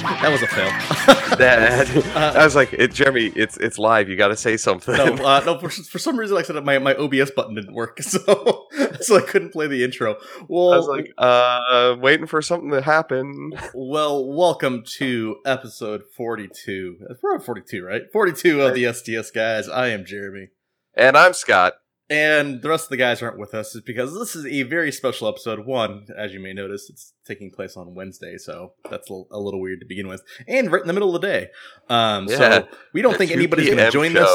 [0.22, 0.70] that was a fail.
[1.40, 4.08] That I was like, it, Jeremy, it's it's live.
[4.08, 4.94] You got to say something.
[4.94, 5.58] no, uh, no.
[5.60, 8.66] For, for some reason, like I said, my, my OBS button didn't work, so
[9.00, 10.16] so I couldn't play the intro.
[10.48, 13.52] Well, I was like, uh, waiting for something to happen.
[13.74, 16.98] well, welcome to episode forty-two.
[17.22, 18.02] We're on forty-two, right?
[18.12, 19.68] Forty-two of the STS guys.
[19.68, 20.48] I am Jeremy.
[20.94, 21.74] And I'm Scott.
[22.10, 24.90] And the rest of the guys aren't with us is because this is a very
[24.90, 25.64] special episode.
[25.64, 29.78] One, as you may notice, it's taking place on Wednesday, so that's a, little weird
[29.78, 31.50] to begin with, and right in the middle of the day.
[31.88, 32.36] Um, Yeah.
[32.36, 34.28] so we don't think anybody's going to join this.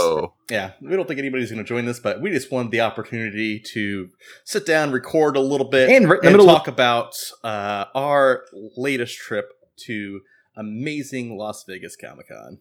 [0.50, 3.60] Yeah, we don't think anybody's going to join this, but we just wanted the opportunity
[3.74, 4.10] to
[4.46, 8.46] sit down, record a little bit, And right and middle of- talk about uh, our
[8.78, 9.50] latest trip
[9.88, 10.22] to
[10.56, 12.60] amazing Las Vegas Comic Con.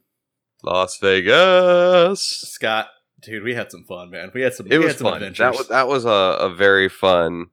[0.65, 2.21] Las Vegas.
[2.21, 2.89] Scott,
[3.25, 4.31] dude, we had some fun, man.
[4.35, 4.67] We had some.
[4.67, 5.15] It we was had some fun.
[5.15, 5.39] adventures.
[5.39, 7.47] That was that was a, a very fun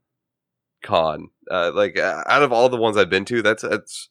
[0.83, 1.29] con.
[1.49, 4.09] Uh, like uh, out of all the ones I've been to, that's that's.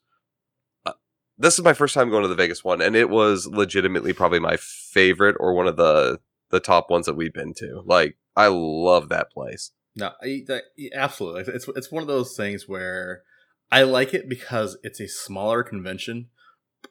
[0.85, 0.93] Uh,
[1.39, 4.41] this is my first time going to the Vegas one, and it was legitimately probably
[4.41, 7.83] my favorite or one of the the top ones that we've been to.
[7.85, 9.73] Like I love that place.
[9.97, 10.65] No, I, that,
[10.95, 11.53] absolutely.
[11.53, 13.23] It's it's one of those things where
[13.71, 16.29] I like it because it's a smaller convention,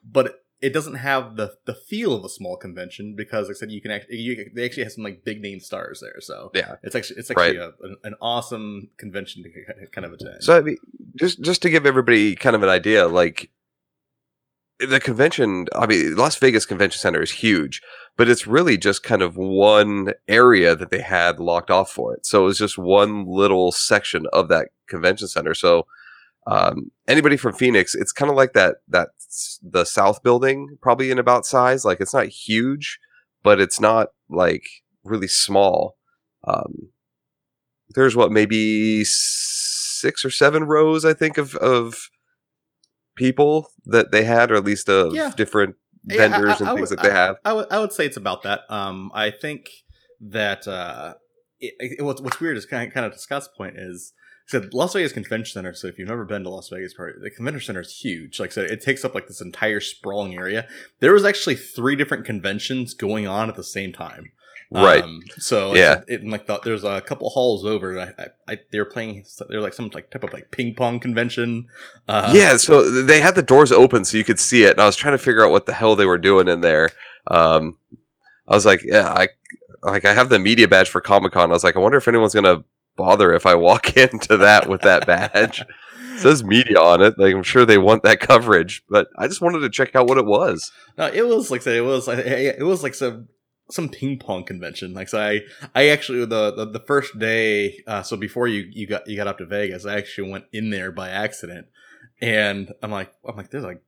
[0.04, 3.70] but it, doesn't have the the feel of a small convention because, like I said,
[3.72, 6.76] you can actually you, they actually have some like big name stars there, so Yeah.
[6.82, 7.70] it's actually it's actually Right.
[7.82, 10.42] a, an, an awesome convention to kind of attend.
[10.44, 10.76] So I mean,
[11.16, 13.50] just just to give everybody kind of an idea, like
[14.78, 17.82] the convention, I mean, Las Vegas Convention Center is huge,
[18.16, 22.24] but it's really just kind of one area that they had locked off for it.
[22.24, 25.52] So it was just one little section of that convention center.
[25.52, 25.86] So
[26.46, 29.08] um, anybody from Phoenix, it's kind of like that that
[29.62, 31.84] the South Building, probably in about size.
[31.84, 32.98] Like it's not huge,
[33.42, 34.64] but it's not like
[35.04, 35.96] really small.
[36.44, 36.90] Um,
[37.90, 42.08] there's what maybe six or seven rows, I think, of of
[43.16, 45.32] people that they had, or at least of Yeah.
[45.36, 47.36] different Yeah, I- vendors I- and I things would- that they have.
[47.44, 48.62] I would I would say it's about that.
[48.70, 49.68] Um, I think
[50.20, 51.14] that uh,
[51.58, 54.12] it, it, what's what's weird is kind of, kind of to Scott's point is.
[54.50, 55.72] So Las Vegas Convention Center.
[55.74, 58.40] So if you've never been to Las Vegas, the convention center is huge.
[58.40, 60.66] Like I said, it takes up like this entire sprawling area.
[60.98, 64.32] There was actually three different conventions going on at the same time.
[64.72, 65.04] Right.
[65.04, 66.02] Um, so Yeah.
[66.08, 67.96] it, like the, there's a couple halls over.
[68.00, 69.24] I, I, I they were playing.
[69.48, 71.68] They were like some like type of like ping pong convention.
[72.08, 74.86] Uh, yeah, so they had the doors open so you could see it, and I
[74.86, 76.90] was trying to figure out what the hell they were doing in there.
[77.28, 77.78] Um,
[78.48, 79.28] I was like, yeah, I
[79.82, 81.50] like I have the media badge for Comic Con.
[81.50, 82.64] I was like, I wonder if anyone's gonna
[82.96, 85.60] bother if I walk into that with that badge.
[85.62, 87.18] It says media on it.
[87.18, 90.18] Like I'm sure they want that coverage, but I just wanted to check out what
[90.18, 90.70] it was.
[90.98, 93.28] No, it was like I said, it was I- it was like some
[93.70, 94.92] some ping pong convention.
[94.92, 95.40] Like so I
[95.74, 99.28] I actually the the, the first day, uh, so before you you got you got
[99.28, 101.68] up to Vegas, I actually went in there by accident,
[102.20, 103.82] and I'm like I'm like there's like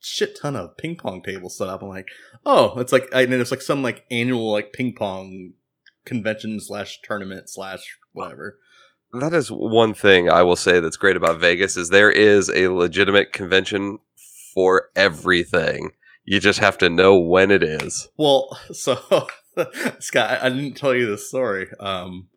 [0.00, 1.82] shit ton of ping pong tables set up.
[1.82, 2.08] I'm like
[2.44, 5.52] oh it's like I and it's like some like annual like ping pong
[6.04, 8.58] convention slash tournament slash whatever.
[9.12, 12.68] That is one thing I will say that's great about Vegas is there is a
[12.68, 13.98] legitimate convention
[14.54, 15.90] for everything.
[16.24, 18.08] You just have to know when it is.
[18.16, 18.96] Well, so
[20.00, 21.68] Scott, I, I didn't tell you this story.
[21.78, 22.28] Um,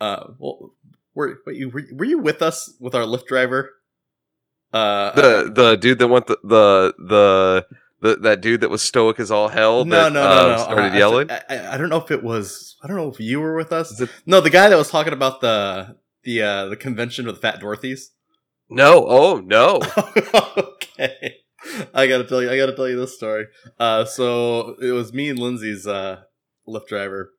[0.00, 0.72] uh, well,
[1.14, 3.70] were were you were, were you with us with our Lyft driver?
[4.72, 7.66] Uh, the the dude that went the the the,
[8.00, 9.84] the that dude that was stoic as all hell.
[9.84, 10.62] no, that, no, no, uh, no.
[10.62, 11.30] Started I- yelling.
[11.30, 12.76] I, I, I don't know if it was.
[12.82, 14.00] I don't know if you were with us.
[14.00, 17.60] It- No, the guy that was talking about the the uh the convention with Fat
[17.60, 18.12] Dorothy's.
[18.68, 19.80] no, oh no.
[20.56, 21.36] okay.
[21.94, 23.46] I gotta tell you, I gotta tell you this story.
[23.78, 26.22] Uh, so it was me and Lindsay's uh,
[26.66, 27.32] Lyft driver,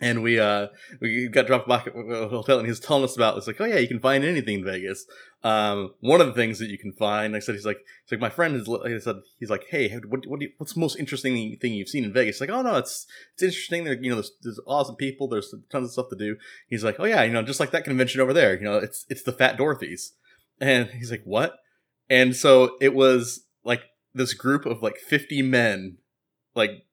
[0.00, 0.68] and we uh
[1.00, 3.36] we got dropped back at a hotel, and he was telling us about.
[3.36, 5.06] It's like, oh yeah, you can find anything in Vegas.
[5.44, 8.20] Um, one of the things that you can find, I said, he's like, he's like,
[8.20, 8.66] my friend is.
[8.66, 12.04] He said, he's like, hey, what what you, what's the most interesting thing you've seen
[12.04, 12.40] in Vegas?
[12.40, 13.84] Like, oh no, it's it's interesting.
[13.84, 15.28] There, you know, there's, there's awesome people.
[15.28, 16.36] There's tons of stuff to do.
[16.68, 18.56] He's like, oh yeah, you know, just like that convention over there.
[18.56, 20.12] You know, it's it's the Fat Dorothy's.
[20.60, 21.58] And he's like, what?
[22.10, 23.82] And so it was like
[24.14, 25.98] this group of like 50 men,
[26.54, 26.86] like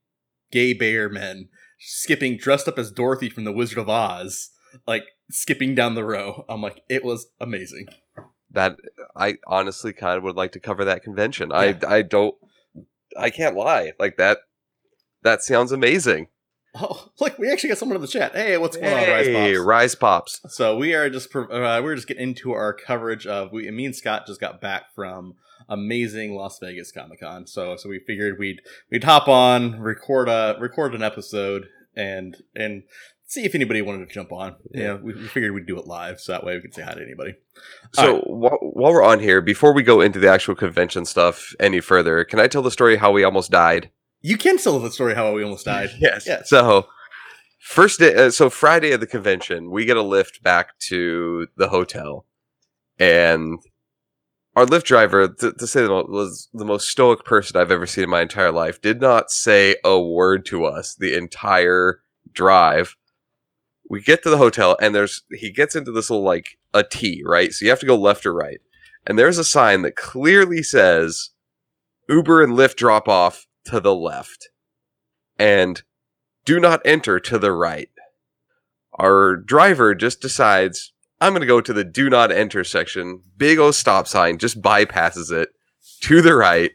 [0.51, 1.49] gay bear men,
[1.85, 4.49] skipping dressed up as Dorothy from the Wizard of Oz,
[4.87, 6.45] like skipping down the row.
[6.49, 7.87] I'm like, it was amazing.
[8.51, 8.77] That
[9.15, 11.51] I honestly kind of would like to cover that convention.
[11.51, 12.35] I I don't
[13.17, 13.93] I can't lie.
[13.99, 14.39] Like that
[15.23, 16.27] that sounds amazing.
[16.77, 18.33] Oh, look, we actually got someone in the chat.
[18.33, 19.65] Hey, what's going on, Rise Hey, Pops?
[19.65, 20.41] Rise Pops.
[20.49, 23.69] So we are just uh, we're just getting into our coverage of we.
[23.71, 25.35] Me and Scott just got back from
[25.69, 27.47] amazing Las Vegas Comic Con.
[27.47, 28.61] So so we figured we'd
[28.91, 32.83] we'd hop on, record a record an episode, and and
[33.27, 34.55] see if anybody wanted to jump on.
[34.71, 36.93] Yeah, we, we figured we'd do it live, so that way we could say hi
[36.93, 37.35] to anybody.
[37.93, 41.79] So wh- while we're on here, before we go into the actual convention stuff any
[41.79, 43.89] further, can I tell the story how we almost died?
[44.21, 45.89] You can tell the story how we almost died.
[45.99, 46.25] Yes.
[46.27, 46.49] Yes.
[46.49, 46.87] So
[47.59, 51.69] first day, uh, so Friday of the convention, we get a lift back to the
[51.69, 52.25] hotel,
[52.99, 53.59] and
[54.55, 58.05] our Lyft driver, to, to say most, was the most stoic person I've ever seen
[58.05, 58.81] in my entire life.
[58.81, 62.95] Did not say a word to us the entire drive.
[63.89, 67.21] We get to the hotel, and there's he gets into this little like a T,
[67.25, 67.51] right?
[67.53, 68.59] So you have to go left or right,
[69.05, 71.31] and there's a sign that clearly says
[72.09, 74.49] Uber and Lyft drop off to the left.
[75.37, 75.83] And
[76.45, 77.89] do not enter to the right.
[78.93, 83.21] Our driver just decides, I'm going to go to the do not enter section.
[83.37, 85.49] Big O stop sign just bypasses it
[86.01, 86.71] to the right.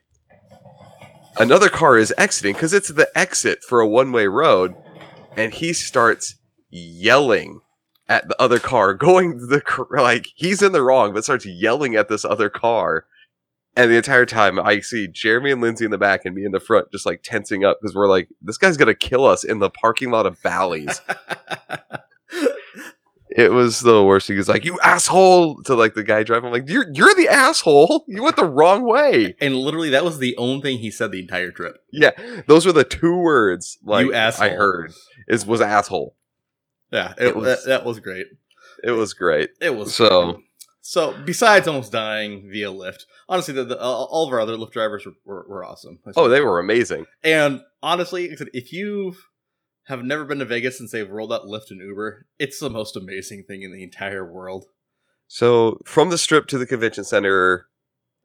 [1.38, 4.74] Another car is exiting because it's the exit for a one way road.
[5.36, 6.36] And he starts
[6.70, 7.60] yelling
[8.08, 12.08] at the other car, going the like he's in the wrong, but starts yelling at
[12.08, 13.06] this other car.
[13.76, 16.50] And the entire time, I see Jeremy and Lindsay in the back and me in
[16.50, 19.60] the front, just like tensing up because we're like, this guy's gonna kill us in
[19.60, 21.00] the parking lot of Bally's.
[23.36, 24.28] it was the worst.
[24.28, 26.46] He was like, "You asshole!" to like the guy driving.
[26.48, 28.04] I'm like, "You're you're the asshole.
[28.08, 31.20] You went the wrong way." and literally, that was the only thing he said the
[31.20, 31.76] entire trip.
[31.92, 32.10] Yeah,
[32.46, 34.46] those were the two words like you asshole.
[34.46, 34.92] I heard
[35.28, 36.16] is was asshole.
[36.92, 38.26] Yeah, it, It was- that, that was great.
[38.82, 39.50] It was great.
[39.60, 40.40] It was So-
[40.82, 44.72] So besides almost dying via Lyft, honestly, the, the, all all of our other Lyft
[44.72, 46.00] drivers were, were, were awesome.
[46.16, 47.06] Oh, they were amazing.
[47.22, 49.14] and honestly, I said, if you
[49.90, 52.96] have never been to Vegas since they've rolled out Lyft and Uber, it's the most
[52.96, 54.66] amazing thing in the entire world.
[55.28, 57.66] So from the strip to the convention center,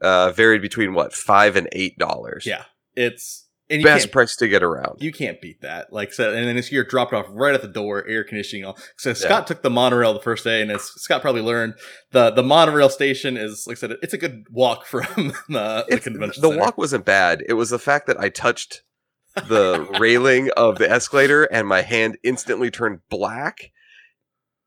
[0.02, 2.46] uh, varied between what five and eight dollars.
[2.46, 2.64] Yeah,
[2.96, 5.02] it's and you best price to get around.
[5.02, 5.92] you can't beat that.
[5.92, 8.66] Like so, and then it's you're dropped off right at the door, air conditioning.
[8.66, 11.76] All so Scott took the monorail the first day, and as Scott probably learned,
[12.12, 16.00] the the monorail station is like I said, it's a good walk from the, the
[16.00, 16.42] convention.
[16.42, 16.62] the center.
[16.62, 17.44] walk wasn't bad.
[17.48, 18.84] It was the fact that I touched
[19.48, 23.72] the railing of the escalator and my hand instantly turned black.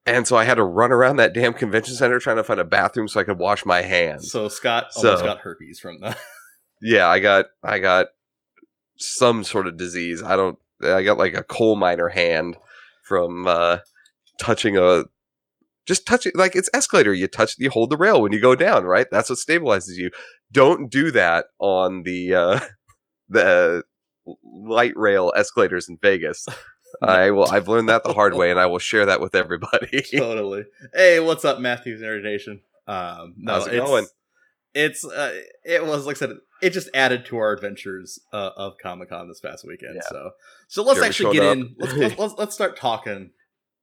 [0.06, 2.64] And so I had to run around that damn convention center trying to find a
[2.64, 4.30] bathroom so I could wash my hands.
[4.30, 6.18] So Scott almost So- got herpes from that.
[6.82, 8.06] yeah, I got I got
[8.96, 10.22] some sort of disease.
[10.22, 12.56] I don't I got like a coal miner hand
[13.04, 13.78] from uh
[14.40, 15.04] touching a
[15.86, 17.12] just touch it like it's escalator.
[17.14, 19.06] You touch you hold the rail when you go down, right?
[19.10, 20.10] That's what stabilizes you.
[20.52, 22.60] Don't do that on the uh
[23.28, 23.84] the
[24.44, 26.46] light rail escalators in Vegas.
[27.02, 30.02] I will I've learned that the hard way and I will share that with everybody.
[30.16, 30.64] totally.
[30.94, 32.60] Hey, what's up, Matthew's Nation?
[32.86, 34.06] Um, no, How's it it's, going?
[34.74, 35.34] It's uh,
[35.64, 39.28] it was like I said, it just added to our adventures uh, of Comic Con
[39.28, 39.96] this past weekend.
[39.96, 40.08] Yeah.
[40.08, 40.30] So,
[40.68, 41.56] so let's actually get up.
[41.56, 41.74] in.
[41.78, 43.30] Let's let's let's start talking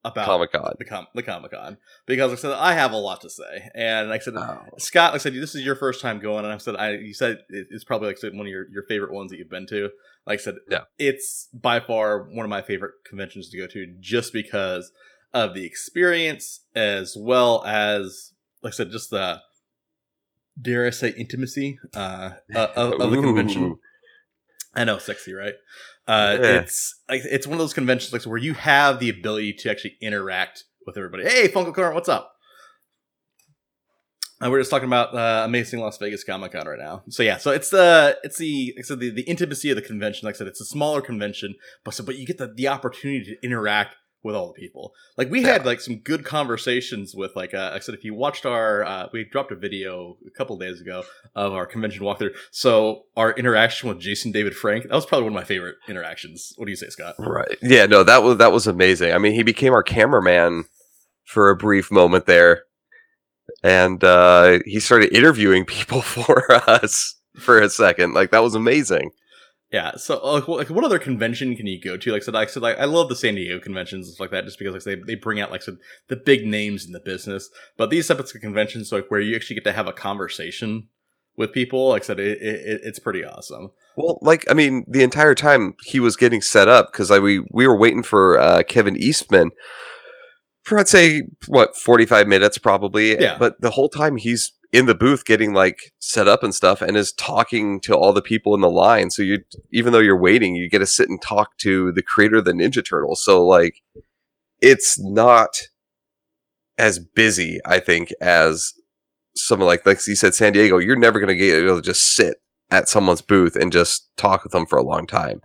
[0.05, 0.73] about Comic Con.
[0.77, 3.69] the com the Comic Con because like I said I have a lot to say,
[3.73, 4.59] and like I said, Oh.
[4.77, 7.13] Scott, like I said, this is your first time going, and I said, I you
[7.13, 9.89] said it's probably like said, one of your, your favorite ones that you've been to.
[10.27, 10.81] Like I said, Yeah.
[10.97, 14.91] it's by far one of my favorite conventions to go to, just because
[15.33, 19.41] of the experience, as well as like I said, just the
[20.59, 23.77] dare I say intimacy uh, uh, of, of the convention.
[24.73, 25.53] I know, sexy, right?
[26.07, 26.59] Uh, Yeah.
[26.59, 29.97] It's like it's one of those conventions like where you have the ability to actually
[30.01, 31.23] interact with everybody.
[31.23, 32.31] Hey, Funko Current, what's up?
[34.41, 37.03] And we're just talking about uh, amazing Las Vegas Comic Con right now.
[37.09, 40.25] So yeah, so it's the it's the like said the, the intimacy of the convention.
[40.25, 43.23] Like I said, it's a smaller convention, but so but you get the, the opportunity
[43.23, 44.93] to interact with all the people.
[45.17, 48.45] Like we had like some good conversations with like uh, I said if you watched
[48.45, 51.03] our uh, we dropped a video a couple days ago
[51.35, 52.35] of our convention walkthrough.
[52.49, 56.53] So our interaction with Jason David Frank that was probably one of my favorite interactions.
[56.57, 57.15] What do you say, Scott?
[57.19, 57.55] Right.
[57.61, 59.13] Yeah, no, that was that was amazing.
[59.13, 60.65] I mean, he became our cameraman
[61.23, 62.63] for a brief moment there.
[63.63, 68.15] And uh he started interviewing people for us for a second.
[68.15, 69.11] Like that was amazing.
[69.75, 69.95] Yeah.
[69.97, 72.11] So, uh, like, what- like, what other convention can you go to?
[72.11, 74.21] Like, I said, like, I said, like, I love the San Diego conventions and stuff
[74.25, 75.77] like that, just because like they they bring out like said,
[76.07, 77.49] the big names in the business.
[77.77, 80.87] But these types of conventions, like where you actually get to have a conversation
[81.35, 83.71] with people, like I said, it, it, it's pretty awesome.
[83.97, 87.45] Well, like I mean, the entire time he was getting set up because I we
[87.51, 89.51] we were waiting for uh, Kevin Eastman
[90.63, 93.19] for I'd say what forty five minutes probably.
[93.19, 93.37] Yeah.
[93.37, 96.97] But the whole time he's in the booth getting like set up and stuff and
[96.97, 99.09] is talking to all the people in the line.
[99.09, 99.39] So you
[99.71, 102.53] even though you're waiting, you get to sit and talk to the creator of the
[102.53, 103.23] Ninja Turtles.
[103.23, 103.81] So like
[104.61, 105.49] it's not
[106.77, 108.73] as busy, I think, as
[109.35, 110.77] someone like like you said, San Diego.
[110.77, 112.37] You're never gonna get able to just sit
[112.71, 115.41] at someone's booth and just talk with them for a long time.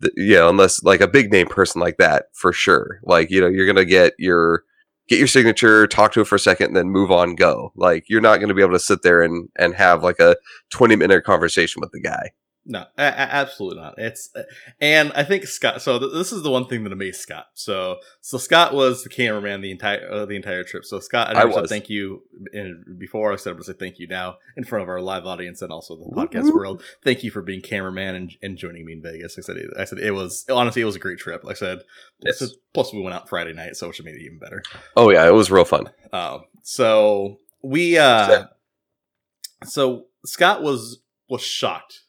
[0.00, 3.00] The, you know, unless like a big name person like that, for sure.
[3.02, 4.64] Like you know, you're gonna get your
[5.10, 7.72] get your signature, talk to it for a second, and then move on, go.
[7.74, 10.36] Like you're not going to be able to sit there and and have like a
[10.70, 12.30] 20 minute conversation with the guy.
[12.66, 13.94] No, a- a- absolutely not.
[13.96, 14.30] It's
[14.80, 15.80] and I think Scott.
[15.80, 17.46] So th- this is the one thing that amazed Scott.
[17.54, 20.84] So so Scott was the cameraman the entire uh, the entire trip.
[20.84, 23.32] So Scott, I, I said thank you in, before.
[23.32, 25.72] I said I'm gonna say thank you now in front of our live audience and
[25.72, 26.82] also the podcast world.
[27.02, 29.36] Thank you for being cameraman and, and joining me in Vegas.
[29.38, 31.42] I said it, I said it was honestly it was a great trip.
[31.48, 31.78] I said,
[32.28, 34.62] I said, plus we went out Friday night, so which made it even better.
[34.96, 35.88] Oh yeah, it was real fun.
[36.12, 38.44] Um, so we uh
[39.64, 42.00] so Scott was was shocked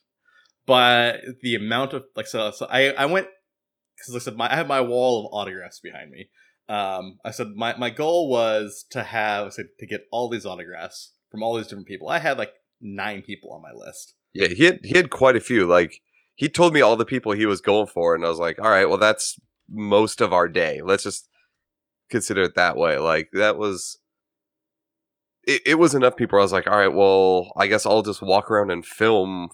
[0.65, 3.27] by the amount of like so, so I I went
[3.97, 6.29] because I said my I have my wall of autographs behind me.
[6.69, 10.45] Um, I said my my goal was to have I said to get all these
[10.45, 12.09] autographs from all these different people.
[12.09, 14.15] I had like nine people on my list.
[14.33, 15.65] Yeah, he had he had quite a few.
[15.65, 16.01] Like
[16.35, 18.69] he told me all the people he was going for, and I was like, all
[18.69, 19.39] right, well that's
[19.69, 20.81] most of our day.
[20.83, 21.27] Let's just
[22.09, 22.97] consider it that way.
[22.97, 23.97] Like that was.
[25.43, 26.37] It, it was enough people.
[26.37, 29.49] I was like, all right, well, I guess I'll just walk around and film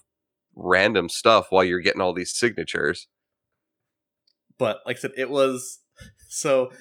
[0.58, 3.08] random stuff while you're getting all these signatures.
[4.58, 5.80] but like I said, it was
[6.30, 6.72] so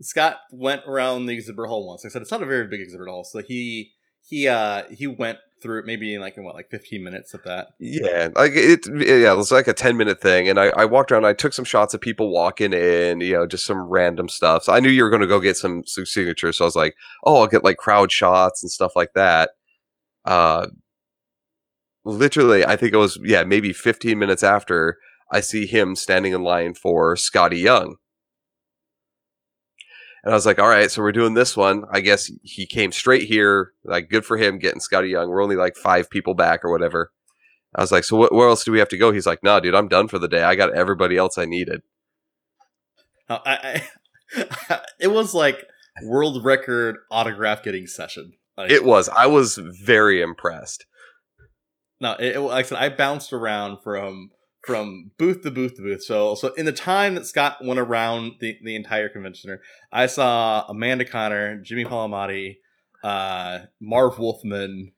[0.00, 2.04] Scott went around the exhibit hall once.
[2.04, 3.92] Like I said it's not a very big exhibit hall, so he
[4.22, 7.42] he uh he went through it maybe in like in what like fifteen minutes of
[7.44, 7.68] that.
[7.80, 8.86] Yeah, like it.
[8.86, 11.24] Yeah, it was like a ten minute thing, and I, I walked around.
[11.24, 14.64] I took some shots of people walking in, you know, just some random stuff.
[14.64, 16.76] So I knew you were going to go get some, some signatures, so I was
[16.76, 19.50] like, oh, I'll get like crowd shots and stuff like that.
[20.24, 20.66] Uh,
[22.06, 24.98] literally, I think it was yeah, maybe fifteen minutes after
[25.30, 27.96] I see him standing in line for Skottie Young.
[30.22, 31.84] And I was like, all right, so we're doing this one.
[31.92, 33.72] I guess he came straight here.
[33.84, 35.28] Like, good for him getting Skottie Young.
[35.28, 37.12] We're only like five people back or whatever.
[37.76, 39.12] I was like, so what, where else do we have to go?
[39.12, 40.42] He's like, no, dude, I'm done for the day.
[40.42, 41.82] I got everybody else I needed.
[43.28, 43.82] I,
[44.38, 45.64] I it was like
[46.02, 48.32] world record autograph getting session.
[48.56, 49.08] Like, It was.
[49.08, 50.86] I was very impressed.
[52.00, 54.30] No, it, like I said, I bounced around from
[54.66, 56.02] from booth to booth to booth.
[56.02, 59.58] So, so in the time that Scott went around the, the entire convention
[59.92, 62.56] I saw Amanda Conner, Jimmy Palmiotti,
[63.04, 64.92] uh, Marv Wolfman.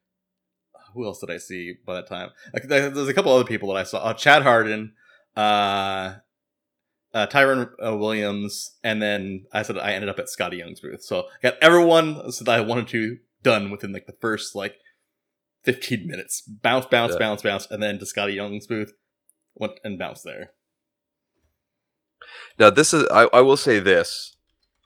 [0.95, 2.31] Who else did I see by that time?
[2.55, 3.99] Like, there's a couple other people that I saw.
[3.99, 4.95] Uh, Chad Hardin,
[5.37, 6.15] uh,
[7.13, 11.03] uh, Tyron uh, Williams, and then I said I ended up at Skottie Young's booth.
[11.03, 14.77] So I got everyone that I wanted to done within like the first like
[15.65, 16.43] 15 minutes.
[16.43, 17.19] Bounce, bounce, Yeah.
[17.19, 18.93] bounce, bounce, and then to Skottie Young's booth.
[19.55, 20.53] Went and bounced there.
[22.59, 24.37] Now, this is, I, I will say this.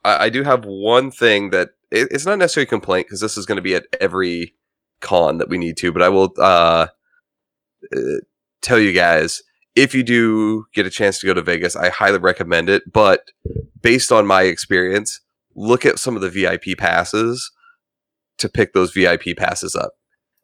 [0.03, 3.37] I, I do have one thing that it, it's not necessarily a complaint because this
[3.37, 4.55] is going to be at every
[5.01, 6.87] con that we need to, but I will uh,
[7.95, 7.99] uh,
[8.61, 9.43] tell you guys
[9.75, 12.91] if you do get a chance to go to Vegas, I highly recommend it.
[12.91, 13.31] But
[13.81, 15.19] based on my experience,
[15.55, 17.51] look at some of the VIP passes
[18.37, 19.93] to pick those VIP passes up.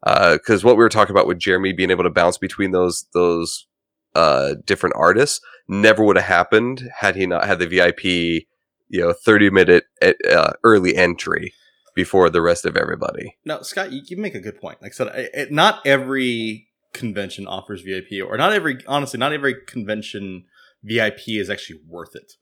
[0.04, 3.66] Because what we were talking about with Jeremy being able to bounce between those those
[4.14, 9.12] uh, different artists never would have happened had he not had the VIP, you know,
[9.12, 11.52] thirty minute uh, early entry
[11.94, 13.36] before the rest of everybody.
[13.44, 14.80] Now, Scott, you, you make a good point.
[14.80, 19.54] Like I said, it, not every convention offers VIP, or not every, honestly, not every
[19.66, 20.44] convention
[20.82, 22.32] VIP is actually worth it.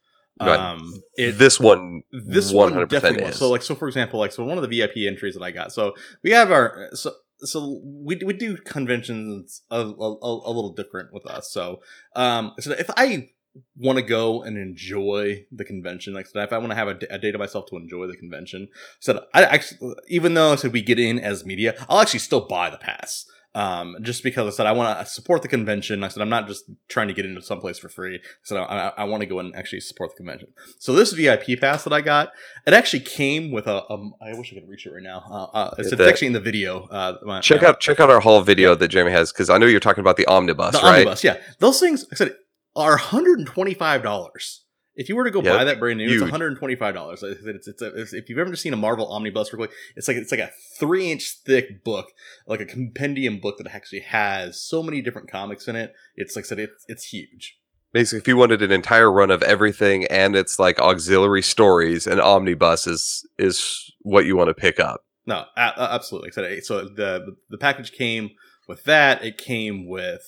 [0.40, 3.36] Um, it, this one, this one one hundred definitely is.
[3.36, 5.72] So like so for example, like so one of the VIP entries that I got.
[5.72, 11.12] So we have our so so we we do conventions a, a, a little different
[11.12, 11.50] with us.
[11.50, 11.80] So
[12.16, 13.30] um so if I
[13.76, 17.32] want to go and enjoy the convention, like if I want to have a day
[17.32, 18.68] to myself to enjoy the convention,
[19.00, 22.46] so I actually even though I said we get in as media, I'll actually still
[22.46, 23.26] buy the pass.
[23.54, 26.04] Um, just because I said I want to support the convention.
[26.04, 28.20] I said I'm not just trying to get into someplace for free.
[28.42, 30.48] So I, I want to go and actually support the convention.
[30.78, 32.30] So this VIP pass that I got,
[32.66, 33.90] it actually came with a.
[33.90, 35.24] Um, I wish I could reach it right now.
[35.30, 36.84] Uh, uh, it's, it's actually in the video.
[36.88, 39.58] Uh, my- check my- out check out our whole video that Jeremy has because I
[39.58, 40.98] know you're talking about the omnibus, the right?
[40.98, 41.24] omnibus.
[41.24, 42.04] Yeah, those things.
[42.12, 42.34] I said
[42.76, 44.64] are 125 dollars.
[44.98, 46.14] If you were to go Yeah, buy that brand new, huge.
[46.16, 47.22] it's 125 dollars.
[47.22, 50.32] It's, it's, it's, if you've ever seen a Marvel omnibus, real quick, it's like it's
[50.32, 52.08] like a three inch thick book,
[52.48, 55.94] like a compendium book that actually has so many different comics in it.
[56.16, 57.56] It's like I said, it's it's huge.
[57.92, 62.20] Basically, if you wanted an entire run of everything and it's like auxiliary stories, an
[62.20, 65.04] omnibus is is what you want to pick up.
[65.26, 66.26] No, absolutely.
[66.26, 68.30] Like said so the the package came
[68.66, 69.24] with that.
[69.24, 70.22] It came with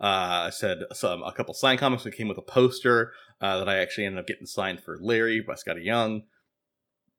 [0.00, 2.06] uh, I said some a couple signed comics.
[2.06, 5.40] It came with a poster uh, that I actually ended up getting signed for Larry
[5.40, 6.22] by Skottie Young.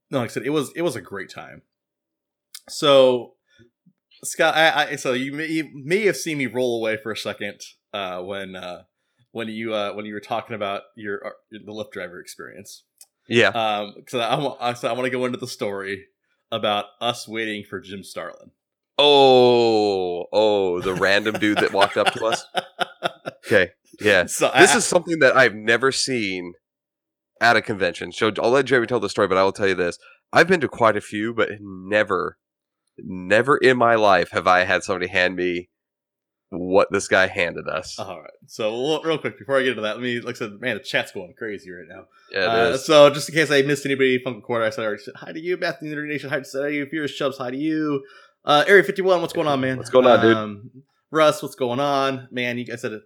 [0.10, 1.62] No, like I said, it was it was a great time.
[2.70, 3.34] So
[4.24, 7.18] Scott, I, I so you may, you may have seen me roll away for a
[7.18, 7.62] second
[7.94, 8.84] uh, when uh,
[9.32, 12.84] when you uh, when you were talking about your, uh, the Lyft driver experience.
[13.28, 13.50] Yeah.
[13.50, 16.06] Um, because I, I, so I want to go into the story
[16.52, 18.52] about us waiting for Jim Starlin.
[18.98, 22.46] Oh, oh, the random dude that walked up to us.
[23.48, 23.72] Okay.
[24.02, 24.26] Yeah.
[24.28, 26.54] So This I, is something that I've never seen
[27.40, 28.12] at a convention.
[28.12, 29.98] So I'll let Jeremy tell the story, but I will tell you this.
[30.34, 32.38] I've been to quite a few, but never,
[32.98, 35.70] never in my life have I had somebody hand me
[36.50, 37.98] what this guy handed us.
[37.98, 38.30] all right.
[38.48, 40.84] So real- quick before I get into that, let me like I said, man, the
[40.84, 42.06] chat's going crazy right now.
[42.32, 42.86] Yeah, it Uh, is.
[42.86, 45.82] so just in case I missed anybody, Funko Quarter, I said, hi to you, Beth
[45.82, 48.04] Internet Nation, hi to you, Furious Chubbs, hi to you.
[48.44, 49.78] Uh, Area 51, what's going on, man?
[49.78, 50.36] What's going on, dude?
[50.36, 50.72] Um,
[51.12, 52.28] Russ, what's going on?
[52.32, 53.02] Man, you guys said it.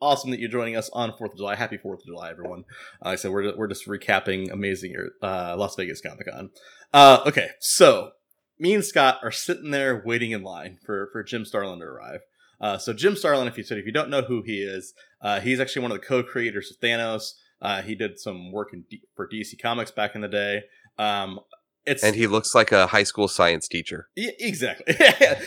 [0.00, 1.56] Awesome that you're joining us on 4th of July.
[1.56, 2.64] Happy 4th of July, everyone.
[3.04, 6.50] Uh, like I said, we're, we're just recapping amazing uh, Las Vegas Comic Con.
[6.94, 8.12] Uh, okay, so
[8.60, 12.20] me and Scott are sitting there waiting in line for, for Jim Starlin to arrive.
[12.60, 15.40] Uh, so Jim Starlin, if you said if you don't know who he is, uh,
[15.40, 17.32] he's actually one of the co-creators of Thanos.
[17.60, 20.62] Uh, he did some work in D- for DC Comics back in the day.
[20.96, 21.40] Um,
[21.84, 24.08] it's and he looks like a high school science teacher.
[24.16, 24.94] Yeah, exactly.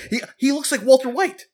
[0.09, 1.45] he he looks like Walter White.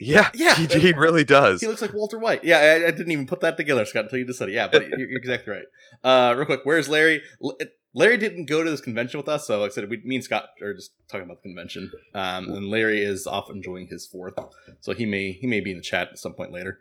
[0.00, 0.54] Yeah, Yeah.
[0.56, 1.60] he, he really does.
[1.60, 2.44] He looks like Walter White.
[2.44, 4.52] Yeah, I, I didn't even put that together, Scott, until you just said it.
[4.52, 5.64] Yeah, but you're, you're exactly right.
[6.04, 7.22] Uh, real quick, where's Larry?
[7.42, 7.56] L-
[7.94, 10.24] Larry didn't go to this convention with us, so like I said, we, me and
[10.24, 11.90] Scott are just talking about the convention.
[12.14, 14.34] Um, and Larry is off enjoying his fourth,
[14.80, 16.78] so he may he may be in the chat at some point later.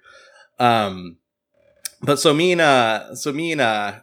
[0.59, 1.17] Um,
[2.01, 4.01] but so me and uh, so me and uh,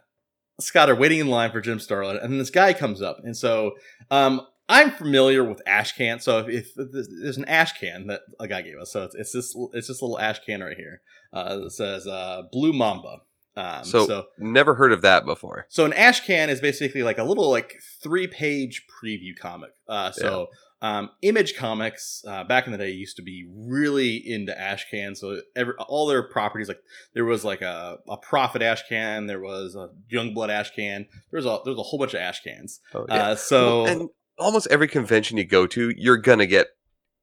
[0.58, 3.72] Scott are waiting in line for Jim Starlin, and this guy comes up, and so
[4.10, 6.18] um, I'm familiar with ash can.
[6.20, 9.32] So if, if there's an ash can that a guy gave us, so it's, it's
[9.32, 11.00] this it's this little ash can right here.
[11.32, 13.18] Uh, that says uh, Blue Mamba.
[13.56, 15.66] Um, So- so Never heard of that before.
[15.68, 19.70] so an ash can is basically like a little like three page preview comic.
[19.88, 20.48] Uh, so
[20.82, 25.20] um, Image Comics uh, back in the day used to be really into ash cans.
[25.20, 26.80] So every, all their properties like
[27.14, 31.06] there was like a, a Prophet ash can, there was a Youngblood ash can.
[31.30, 32.80] There's a there's a whole bunch of ash cans.
[32.94, 33.28] Oh, yeah.
[33.28, 36.68] Uh, so Well, and almost every convention you go to, you're gonna get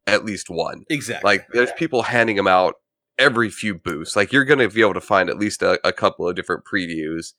[0.07, 0.83] at least one.
[0.89, 2.75] exactly Like there's people handing them out
[3.17, 4.15] every few booths.
[4.15, 7.33] Like you're gonna be able to find at least a, a couple of different previews.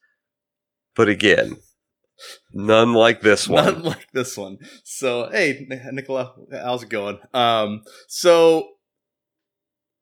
[0.97, 1.57] But again,
[2.53, 3.65] none like this one.
[3.65, 4.59] Not like this one.
[4.85, 7.19] So, hey, Nicola, how's it going?
[7.33, 8.69] Um, so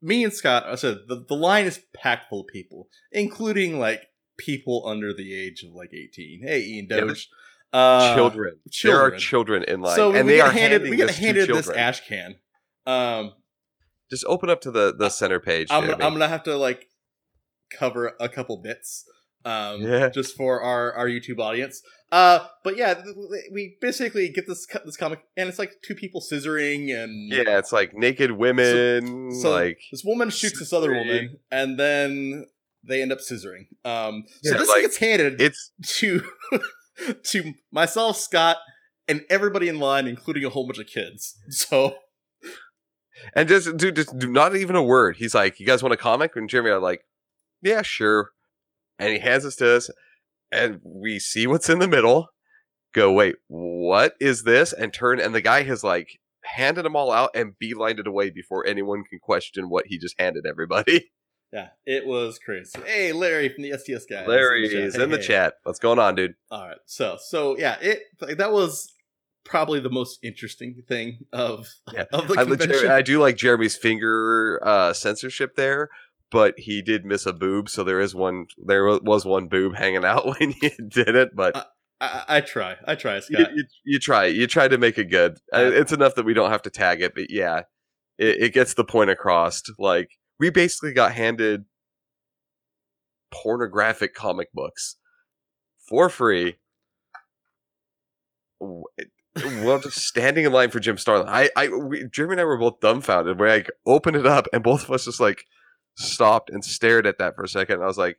[0.03, 4.03] me and Scott, I said the, the line is packed full of people, including like
[4.37, 6.43] people under the age of like 18.
[6.45, 7.29] Hey, Ian Yeah, Doge.
[7.73, 8.57] Uh, children.
[8.83, 9.21] There are children.
[9.21, 11.69] children in line, So and we they get are handed, we get this handed this
[11.71, 12.37] ash can.
[12.87, 13.33] Um,
[14.11, 15.69] Just open up to the the center page.
[15.71, 16.89] I'm, I'm gonna have to like
[17.71, 19.05] cover a couple bits
[19.45, 20.09] um Yeah.
[20.09, 21.83] just for our our youtube audience
[22.13, 23.03] uh but yeah
[23.51, 27.73] we basically get this this comic and it's like two people scissoring and yeah, it's
[27.73, 29.35] like naked women.
[29.41, 32.47] so like this woman shoots this other woman and then
[32.87, 36.23] they end up scissoring um so Yeah, this like, gets handed it's to
[37.25, 38.59] to myself scott
[39.09, 41.95] and everybody in line including a whole bunch of kids so
[43.35, 45.17] and just do just do not even a word.
[45.17, 47.05] He's like, "You guys want a comic?" And Jeremy are like,
[47.61, 48.33] "Yeah, sure."
[48.99, 49.91] And he hands us to us,
[50.51, 52.29] and we see what's in the middle.
[52.93, 54.73] Go, wait, what is this?
[54.73, 58.31] And turn, and the guy has like handed them all out and beelined it away
[58.31, 61.11] before anyone can question what he just handed everybody.
[61.53, 65.17] yeah it was crazy hey larry from the sts guy Larry Hey, is in the
[65.19, 65.23] hey.
[65.23, 65.55] chat.
[65.65, 66.35] What's going on, dude?
[66.51, 66.79] All right.
[66.87, 68.03] So so yeah, it
[68.39, 68.93] that was
[69.45, 72.05] probably the most interesting thing of Yeah.
[72.13, 72.91] of the I, convention.
[72.91, 75.89] I do like Jeremy's finger uh, censorship there,
[76.31, 78.47] but he did miss a boob, so there is one.
[78.65, 81.65] There was one boob hanging out when he did it, but I,
[82.01, 82.77] I, I try.
[82.87, 83.51] I try, you, Scott.
[83.55, 84.27] you, you try.
[84.27, 85.39] You try to make it good.
[85.53, 87.63] Uh, it's enough that we don't have to tag it, but yeah,
[88.19, 89.63] it, it gets the point across.
[89.79, 90.11] Like
[90.43, 91.67] we basically got handed
[93.33, 94.97] pornographic comic books
[95.89, 96.57] for free.
[98.61, 98.83] W-
[99.65, 101.29] Well, just standing in line for Jim Starlin.
[101.29, 103.39] I, I, we, Jeremy and I were both dumbfounded.
[103.39, 105.45] We like opened it up, and both of us just like
[105.97, 107.77] stopped and stared at that for a second.
[107.77, 108.19] And I was like,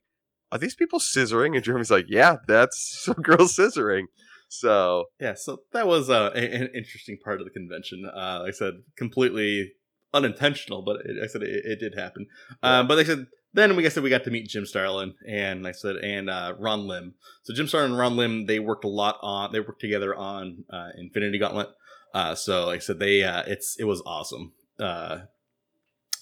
[0.53, 4.05] "Are these people scissoring?" And Jeremy's like, "Yeah, that's some girl scissoring."
[4.47, 5.33] So yeah.
[5.35, 8.05] So that was uh, an interesting part of the convention.
[8.05, 9.73] Uh, like I said, completely
[10.13, 12.27] unintentional, but it, I said it, it did happen.
[12.61, 13.27] Um, but I said.
[13.55, 16.55] Then we I said we got to meet Jim Starlin and I said and uh,
[16.57, 17.13] Ron Lim.
[17.43, 20.65] So Jim Starlin and Ron Lim they worked a lot on they worked together on
[20.71, 21.67] uh, Infinity Gauntlet.
[22.15, 24.53] Uh, so like I said, they uh, it's it was awesome.
[24.79, 25.19] Uh,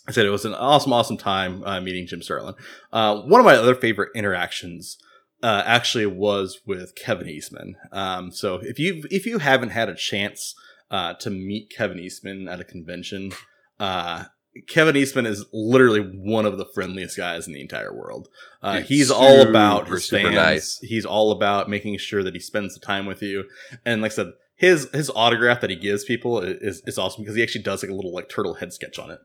[0.07, 2.55] I said it was an awesome, awesome time uh, meeting Jim Starlin.
[2.91, 4.97] Uh, one of my other favorite interactions
[5.43, 7.75] uh, actually was with Kevin Eastman.
[7.91, 10.55] Um, so if you if you haven't had a chance
[10.89, 13.31] uh, to meet Kevin Eastman at a convention,
[13.81, 14.25] uh,
[14.67, 18.27] Kevin Eastman is literally one of the friendliest guys in the entire world.
[18.61, 20.35] Uh, he's all about his fans.
[20.35, 20.79] nice.
[20.79, 23.45] He's all about making sure that he spends the time with you.
[23.85, 27.35] And like I said, his his autograph that he gives people is is awesome because
[27.35, 29.19] he actually does like a little like turtle head sketch on it.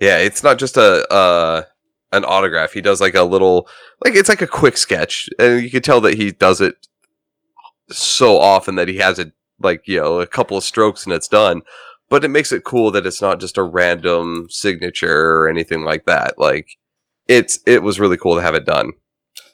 [0.00, 1.64] Yeah, it's not just a uh,
[2.12, 2.72] an autograph.
[2.72, 3.68] He does like a little,
[4.02, 6.86] like it's like a quick sketch, and you can tell that he does it
[7.90, 11.28] so often that he has it like you know a couple of strokes and it's
[11.28, 11.60] done.
[12.10, 16.04] But it makes it cool that it's not just a random signature or anything like
[16.06, 16.34] that.
[16.38, 16.66] Like
[17.28, 18.92] it's it was really cool to have it done.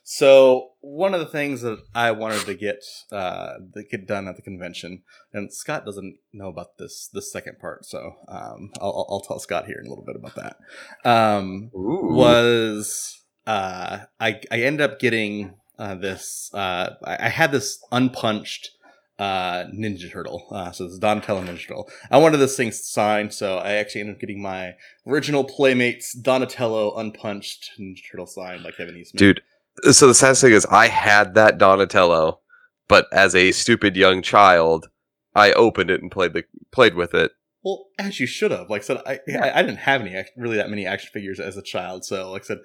[0.09, 2.77] So one of the things that I wanted to get
[3.11, 7.59] uh, to get done at the convention, and Scott doesn't know about this this second
[7.59, 10.57] part, so um, I'll, I'll- I'll tell Scott here in a little bit about that.
[11.05, 16.51] Um, was uh, I I ended up getting uh, this.
[16.55, 18.71] Uh, I, I had this unpunched
[19.19, 20.47] uh, Ninja Turtle.
[20.51, 21.89] Uh, so this is Donatello Ninja Turtle.
[22.11, 24.75] I wanted this thing signed, so I actually ended up getting my
[25.07, 29.19] original Playmates Donatello unpunched Ninja Turtle signed by Kevin Eastman.
[29.19, 29.43] dude.
[29.91, 32.41] So the saddest thing is, I had that Donatello,
[32.89, 34.89] but as a stupid young child,
[35.35, 37.33] I opened it and played the played with it.
[37.63, 38.71] Well, as you should have.
[38.71, 41.59] Like I said, I I, I didn't have any really that many action figures as
[41.59, 42.59] a child, so like I said,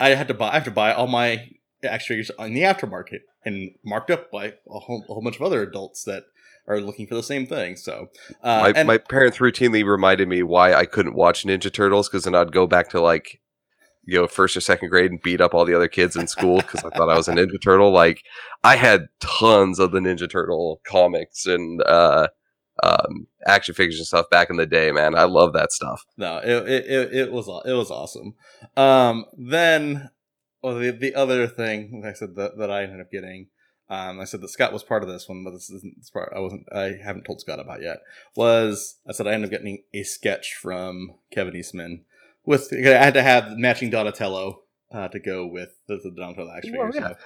[0.00, 1.50] I had to buy I have to buy all my
[1.84, 5.42] action figures on the aftermarket and marked up by a whole, a whole bunch of
[5.42, 6.24] other adults that
[6.66, 7.76] are looking for the same thing.
[7.76, 8.08] So,
[8.42, 12.24] uh, my, and my parents routinely reminded me why I couldn't watch Ninja Turtles because
[12.24, 13.40] then I'd go back to like,
[14.04, 16.58] you know, first or second grade and beat up all the other kids in school
[16.58, 17.90] because I thought I was a Ninja Turtle.
[17.90, 18.22] Like,
[18.64, 22.28] I had tons of the Ninja Turtle comics and uh,
[22.82, 25.14] um, action figures and stuff back in the day, man.
[25.14, 26.04] I love that stuff.
[26.16, 28.34] no, it, it it it was it was awesome.
[28.76, 30.10] Um, then,
[30.62, 33.48] well, the the other thing like I said that, that I ended up getting.
[33.90, 36.32] Um, I said that Scott was part of this one, but this isn't this part
[36.36, 36.66] I wasn't.
[36.74, 37.98] I haven't told Scott about yet.
[38.36, 42.04] Was I said I ended up getting a sketch from Kevin Eastman
[42.44, 42.68] with.
[42.72, 46.88] I had to have matching Donatello uh, to go with the, the Donatello action Well,
[46.92, 47.00] figure.
[47.00, 47.08] yeah.
[47.14, 47.16] So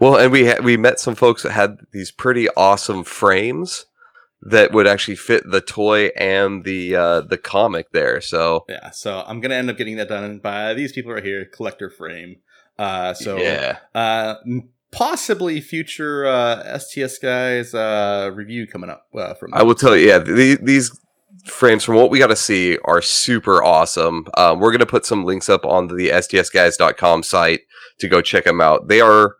[0.00, 3.86] Well, and we ha- we met some folks that had these pretty awesome frames
[4.42, 8.20] that would actually fit the toy and the uh, the comic there.
[8.20, 11.44] So yeah, so I'm gonna end up getting that done by these people right here,
[11.44, 12.36] collector frame.
[12.78, 14.36] Uh, so yeah, uh,
[14.92, 19.52] possibly future uh, STS guys uh, review coming up uh, from.
[19.54, 20.96] I will tell you, yeah, the, these
[21.44, 24.26] frames from what we got to see are super awesome.
[24.36, 27.62] Um, we're to put some links up on the stsguys.com site
[27.98, 28.88] to go check them out.
[28.88, 29.36] They are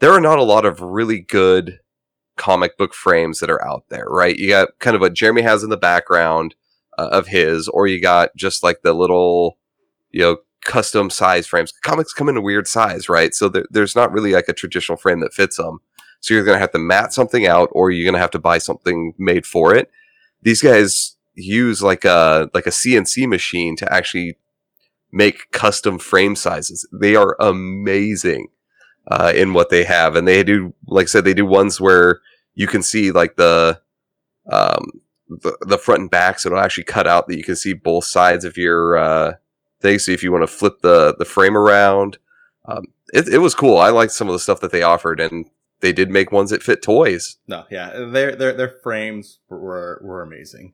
[0.00, 1.78] there are not a lot of really good
[2.36, 4.36] comic book frames that are out there, right?
[4.36, 6.54] You got kind of what Jeremy has in the background
[6.98, 9.58] uh, of his, or you got just like the little,
[10.10, 11.72] you know, custom size frames.
[11.82, 13.34] Comics come in a weird size, right?
[13.34, 15.80] So there, there's not really like a traditional frame that fits them.
[16.20, 18.38] So you're going to have to mat something out, or you're going to have to
[18.38, 19.90] buy something made for it.
[20.42, 24.38] These guys use like a like a CNC machine to actually
[25.12, 26.86] make custom frame sizes.
[26.92, 28.48] They are amazing
[29.10, 32.20] uh, in what they have, and they do, like I said, they do ones where
[32.54, 33.80] you can see like the
[34.50, 34.90] um,
[35.28, 38.04] the, the front and back, so it'll actually cut out that you can see both
[38.04, 39.32] sides of your uh,
[39.80, 39.98] thing.
[39.98, 42.18] So if you want to flip the the frame around,
[42.66, 43.78] um, it, it was cool.
[43.78, 46.62] I liked some of the stuff that they offered, and they did make ones that
[46.62, 47.36] fit toys.
[47.46, 50.72] No, yeah, their their their frames were were amazing.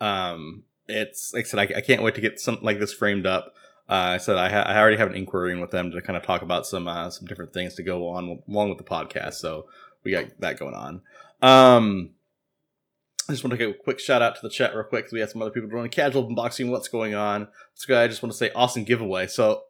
[0.00, 3.26] Um, it's like I said, I, I can't wait to get something like this framed
[3.26, 3.54] up.
[3.88, 6.16] Uh, I said I, ha- I already have an inquiry in with them to kind
[6.16, 9.34] of talk about some uh, some different things to go on along with the podcast.
[9.34, 9.66] So
[10.04, 11.02] we got that going on.
[11.40, 12.10] Um,
[13.28, 15.12] I just want to give a quick shout out to the chat real quick because
[15.12, 16.70] we had some other people doing casual unboxing.
[16.70, 17.48] What's going on?
[17.74, 19.26] So I just want to say awesome giveaway.
[19.26, 19.62] So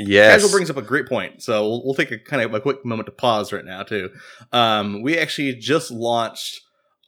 [0.00, 1.42] Yes, Casual brings up a great point.
[1.42, 4.10] So we'll, we'll take a kind of a quick moment to pause right now too.
[4.52, 6.60] Um, we actually just launched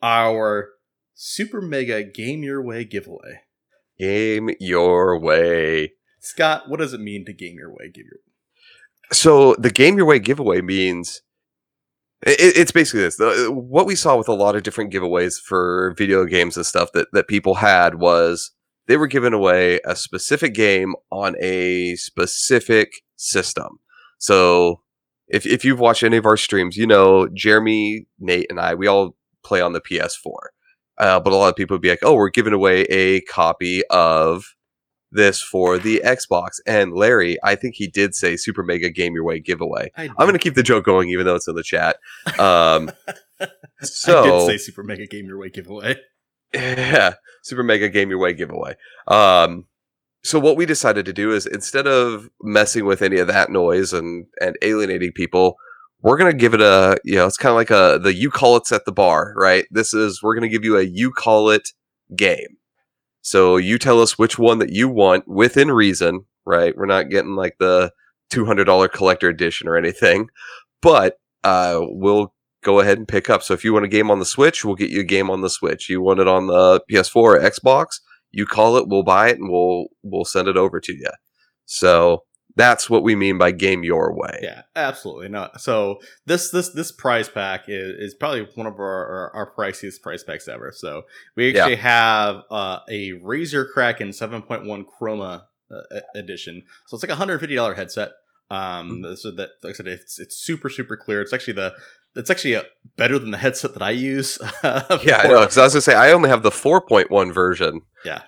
[0.02, 0.70] our
[1.14, 3.42] Super Mega Game Your Way giveaway.
[3.96, 5.92] game your way.
[6.18, 7.92] Scott, what does it mean to game your way?
[7.94, 8.18] Give your
[9.12, 11.22] So the game your way giveaway means
[12.22, 13.18] it, it's basically this.
[13.48, 17.08] What we saw with a lot of different giveaways for video games and stuff that
[17.12, 18.52] that people had was
[18.86, 23.78] they were giving away a specific game on a specific system.
[24.18, 24.82] So
[25.28, 28.86] if if you've watched any of our streams, you know Jeremy, Nate, and I we
[28.86, 30.32] all play on the PS4.
[30.98, 33.82] Uh, but a lot of people would be like, "Oh, we're giving away a copy
[33.88, 34.44] of
[35.12, 39.24] this for the Xbox." And Larry, I think he did say Super Mega Game Your
[39.24, 39.90] Way giveaway.
[39.96, 41.96] I, I'm going to keep the joke going, even though it's in the chat.
[42.38, 42.90] Um,
[43.40, 43.48] I
[43.82, 45.96] so did say Super Mega Game Your Way giveaway.
[46.52, 48.74] Yeah, super mega game your way giveaway.
[49.06, 49.66] Um,
[50.22, 53.92] so what we decided to do is instead of messing with any of that noise
[53.92, 55.56] and and alienating people,
[56.02, 58.56] we're gonna give it a you know it's kind of like a the you call
[58.56, 59.66] it's at the bar, right?
[59.70, 61.70] This is we're gonna give you a you call it
[62.16, 62.56] game.
[63.22, 66.76] So you tell us which one that you want within reason, right?
[66.76, 67.92] We're not getting like the
[68.30, 70.28] two hundred dollar collector edition or anything,
[70.80, 73.42] but uh, we'll go ahead and pick up.
[73.42, 75.40] So if you want a game on the Switch, we'll get you a game on
[75.40, 75.88] the Switch.
[75.88, 79.50] You want it on the PS4 or Xbox, you call it, we'll buy it, and
[79.50, 81.10] we'll we'll send it over to you.
[81.66, 82.24] So
[82.60, 84.38] that's what we mean by game your way.
[84.42, 85.28] Yeah, absolutely.
[85.28, 85.60] not.
[85.60, 90.02] so this this this prize pack is, is probably one of our, our, our priciest
[90.02, 90.72] price packs ever.
[90.74, 91.02] So
[91.36, 96.62] we actually have uh, a Razer Kraken 7.1 Chroma uh, edition.
[96.86, 98.10] So it's like a hundred fifty dollar headset.
[98.50, 101.22] Um, so that like I said, it's it's super super clear.
[101.22, 101.74] It's actually the
[102.16, 102.64] it's actually a,
[102.96, 104.38] better than the headset that I use.
[104.64, 105.40] Yeah, I know.
[105.40, 107.82] Because I was gonna say I only have the 4.1 version.
[108.04, 108.22] Yeah.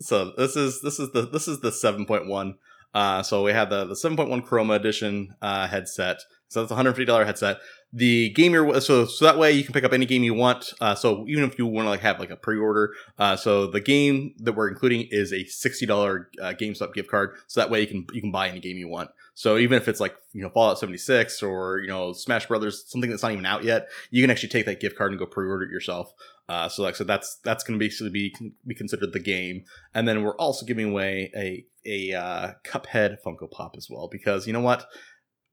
[0.00, 2.54] So this is this is the this is the 7.1.
[2.94, 6.20] Uh, so we have the the 7.1 Chroma edition uh, headset.
[6.48, 7.58] So that's a $150 headset.
[7.92, 10.72] The game you're so so that way you can pick up any game you want.
[10.80, 13.80] Uh, so even if you want to like have like a pre-order, uh, so the
[13.80, 17.36] game that we're including is a sixty dollar uh, GameStop gift card.
[17.46, 19.10] So that way you can you can buy any game you want.
[19.34, 23.10] So even if it's like you know Fallout 76 or you know Smash Brothers, something
[23.10, 25.64] that's not even out yet, you can actually take that gift card and go pre-order
[25.64, 26.12] it yourself.
[26.48, 28.32] Uh, so like so that's that's going to basically be
[28.66, 29.64] be considered the game.
[29.94, 34.46] And then we're also giving away a a uh, Cuphead Funko Pop as well because
[34.46, 34.86] you know what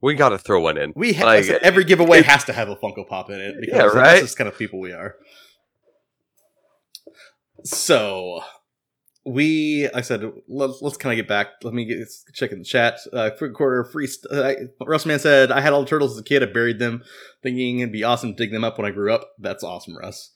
[0.02, 0.94] We got to throw one in.
[0.96, 3.76] we ha- Like, every giveaway it- has to have a Funko Pop in it because
[3.76, 4.22] Yeah, that's right?
[4.22, 5.16] just kind of people we are.
[7.64, 8.42] So
[9.26, 11.48] we, I said, let's, let's kind of get back.
[11.64, 12.98] Let me get check in the chat.
[13.14, 14.08] Uh, quick quarter free.
[14.08, 16.44] St- uh, I- Russ Man said, "I had all the turtles as a kid.
[16.44, 17.04] I buried them,
[17.42, 19.30] thinking it'd be awesome to dig them up when I grew up.
[19.40, 20.32] That's awesome, Russ."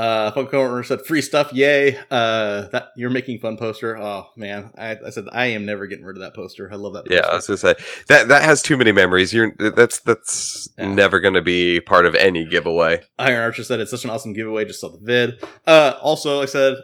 [0.00, 3.98] Uh, Funko Corner said, "Free stuff, yay!" Uh, that you're making fun poster.
[3.98, 6.70] Oh man, I, I said I am never getting rid of that poster.
[6.72, 7.04] I love that.
[7.10, 7.74] Yeah, I was gonna say
[8.08, 9.34] that that has too many memories.
[9.34, 10.94] You're that's that's Yeah.
[10.94, 13.02] never gonna be part of any giveaway.
[13.18, 14.64] Iron Archer said it's such an awesome giveaway.
[14.64, 15.44] Just saw the vid.
[15.66, 16.76] Uh, also, I said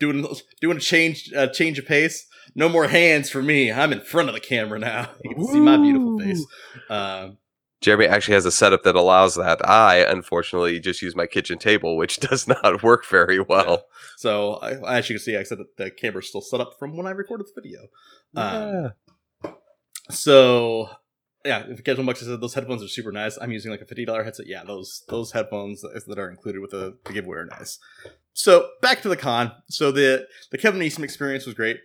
[0.00, 0.26] doing
[0.60, 2.26] doing a change uh, change of pace.
[2.56, 3.70] No more hands for me.
[3.70, 5.10] I'm in front of the camera now.
[5.22, 6.44] You can see my beautiful face.
[6.88, 7.38] Um,
[7.82, 9.66] Jeremy actually has a setup that allows that.
[9.68, 13.84] I unfortunately just use my kitchen table, which does not work very well.
[14.16, 16.96] so, I, as you can see, I said that the camera's still set up from
[16.96, 17.88] when I recorded the video.
[18.34, 18.92] Um,
[20.10, 20.90] So
[21.44, 23.38] yeah, if Casual Bucks said those headphones are super nice.
[23.40, 24.46] I'm using like a fifty dollar headset.
[24.46, 27.78] Yeah, those those headphones that are included with the, the giveaway are nice.
[28.32, 29.52] So back to the con.
[29.68, 31.78] So the the Kevin Eastman experience was great.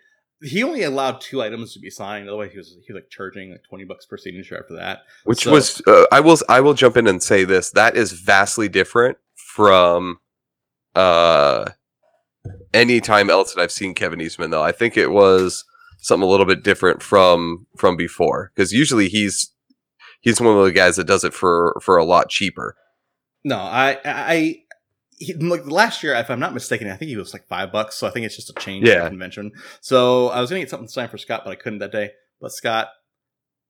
[0.44, 2.28] He only allowed two items to be signed.
[2.28, 5.00] Otherwise, he was he was like charging like twenty bucks per signature after that.
[5.24, 8.12] which So- was uh, I will I will jump in and say this that is
[8.14, 10.20] vastly different from
[10.96, 11.66] uh
[12.74, 14.64] any time else that I've seen Kevin Eastman though.
[14.64, 15.64] I think it was
[16.00, 19.52] something a little bit different from from before because usually he's
[20.22, 22.76] he's one of the guys that does it for for a lot cheaper.
[23.44, 24.61] No, I I.
[25.22, 27.96] He, like last year, if I'm not mistaken, I think he was like five bucks.
[27.96, 29.08] So I think it's just a change Yeah.
[29.08, 29.52] convention.
[29.80, 32.12] So I was gonna get something signed for Scott, but I couldn't that day.
[32.40, 32.90] But Scott,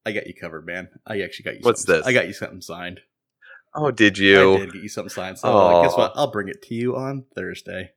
[0.06, 0.88] I got you covered, man.
[1.06, 1.60] I actually got you.
[1.64, 2.06] What's this?
[2.06, 3.02] I got you something signed.
[3.76, 4.56] Oh, did you?
[4.56, 5.40] I did get you something signed.
[5.40, 6.14] So uh, guess what?
[6.16, 7.92] I'll bring it to you on Thursday.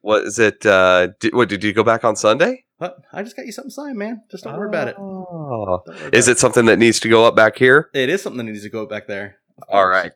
[0.00, 0.64] What is it?
[0.64, 2.64] Uh, did, what did you go back on Sunday?
[2.78, 4.22] But I just got you something signed, man.
[4.30, 4.96] Just don't worry about it.
[4.98, 5.82] Oh.
[5.86, 7.90] Worry Is about it something that needs to go up back here?
[7.94, 9.38] It is something that needs to go up back there.
[9.68, 10.12] All right.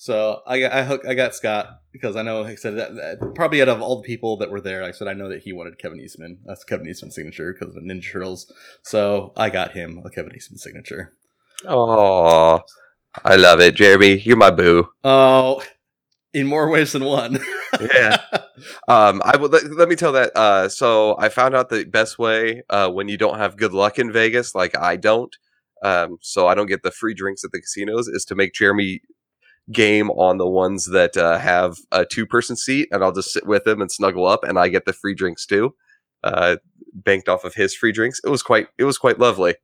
[0.00, 2.94] So I got I, hook, I got Scott because I know like I said that,
[2.94, 5.42] that probably out of all the people that were there, I said I know that
[5.42, 6.38] he wanted Kevin Eastman.
[6.46, 8.50] That's Kevin Eastman's signature because of the Ninja Turtles.
[8.82, 11.14] So I got him a Kevin Eastman signature.
[11.66, 12.60] Oh,
[13.24, 14.20] I love it, Jeremy.
[14.20, 14.88] You're my boo.
[15.02, 15.64] Oh,
[16.32, 17.40] in more ways than one.
[17.80, 18.18] Yeah.
[18.88, 20.36] Um, I would let, let me tell that.
[20.36, 24.00] Uh, so I found out the best way uh, when you don't have good luck
[24.00, 25.32] in Vegas, like I don't.
[25.84, 29.00] Um, so I don't get the free drinks at the casinos, is to make Jeremy
[29.72, 33.46] game on the ones that uh, have a two person seat, and I'll just sit
[33.46, 35.74] with him and snuggle up, and I get the free drinks too.
[36.24, 36.56] Uh,
[36.92, 38.20] banked off of his free drinks.
[38.24, 38.68] It was quite.
[38.78, 39.54] It was quite lovely.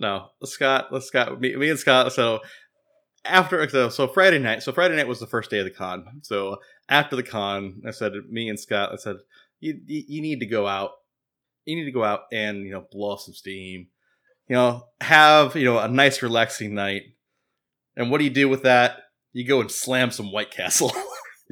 [0.00, 2.10] No, Scott, let's Scott, me, me and Scott.
[2.14, 2.40] So
[3.26, 6.06] after, so, so Friday night, so Friday night was the first day of the con.
[6.22, 6.56] So
[6.88, 9.16] after the con, I said, me and Scott, I said,
[9.60, 10.92] you, you, you need to go out.
[11.66, 13.88] You need to go out and, you know, blow some steam.
[14.48, 17.02] You know, have, you know, a nice relaxing night.
[17.94, 19.02] And what do you do with that?
[19.32, 20.92] You go and slam some White Castle.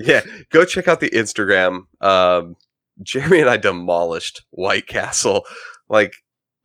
[0.01, 1.87] Yeah, go check out the Instagram.
[2.01, 2.55] Um,
[3.03, 5.43] Jeremy and I demolished White Castle.
[5.89, 6.13] Like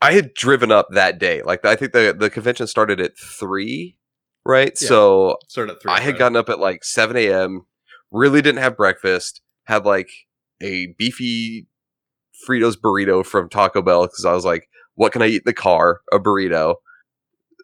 [0.04, 1.42] I had driven up that day.
[1.42, 3.98] Like I think the the convention started at three,
[4.46, 4.78] right?
[4.80, 4.88] Yeah.
[4.88, 5.92] So Started at three.
[5.92, 6.18] I had Friday.
[6.20, 7.66] gotten up at like seven a.m.
[8.12, 9.42] Really didn't have breakfast.
[9.64, 10.12] Had like
[10.62, 11.66] a beefy
[12.48, 15.54] Fritos burrito from Taco Bell because I was like, what can I eat in the
[15.54, 16.02] car?
[16.12, 16.76] A burrito.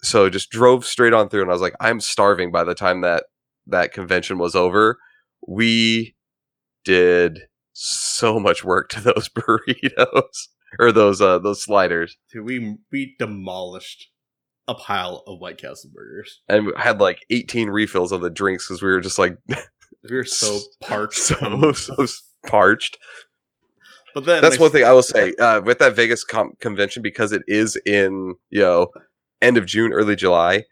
[0.01, 2.51] So just drove straight on through, and I was like, I'm starving.
[2.51, 3.25] By the time that
[3.69, 4.97] that convention was over,
[5.47, 6.15] we
[6.85, 7.39] did
[7.73, 10.47] so much work to those burritos
[10.79, 14.09] or those uh those sliders, Dude, we we demolished
[14.67, 16.41] a pile of White Castle burgers.
[16.47, 20.15] and we had like 18 refills of the drinks because we were just like We
[20.15, 21.17] were so parched.
[21.17, 22.05] so so
[22.45, 22.97] parched.
[24.13, 27.31] but then That's one thing I will say uh, with that Vegas com- convention because
[27.31, 28.87] it is in you know
[29.41, 30.65] end of June, early July.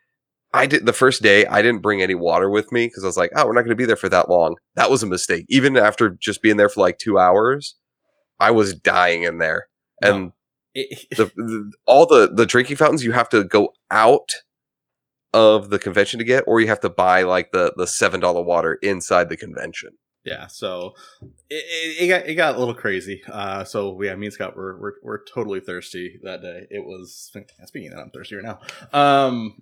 [0.57, 1.45] I did the first day.
[1.45, 3.69] I didn't bring any water with me because I was like, "Oh, we're not going
[3.69, 5.45] to be there for that long." That was a mistake.
[5.49, 7.75] Even after just being there for like two hours,
[8.39, 9.67] I was dying in there.
[10.01, 10.31] And
[10.73, 14.29] It- the, the all the the drinking fountains you have to go out
[15.33, 18.41] of the convention to get, or you have to buy like the the seven dollar
[18.41, 19.91] water inside the convention.
[20.23, 20.93] yeah, so
[21.49, 23.21] it, it, it got it got a little crazy.
[23.31, 26.67] Uh, so yeah, me and Scott were were, were totally thirsty that day.
[26.69, 27.15] It was
[27.65, 28.59] speaking of that, I'm thirsty right now.
[28.93, 29.61] Um,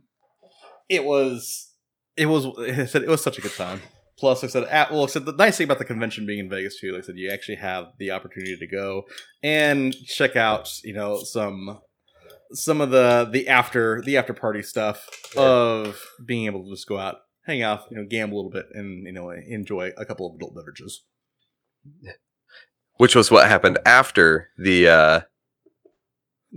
[0.89, 1.71] it was
[2.17, 3.82] it was I said it was such a good time.
[4.17, 6.39] Plus, like I said, at, well, I said the nice thing about the convention being
[6.39, 9.04] in Vegas too, like I said, you actually have the opportunity to go
[9.43, 11.82] and check out, you know, some
[12.54, 15.41] some of the the after the after party stuff Yeah.
[15.41, 18.67] of being able to just go out, hang out, you know, gamble a little bit,
[18.74, 21.04] and you know, enjoy a couple of adult beverages.
[22.98, 25.21] Which was what happened after the uh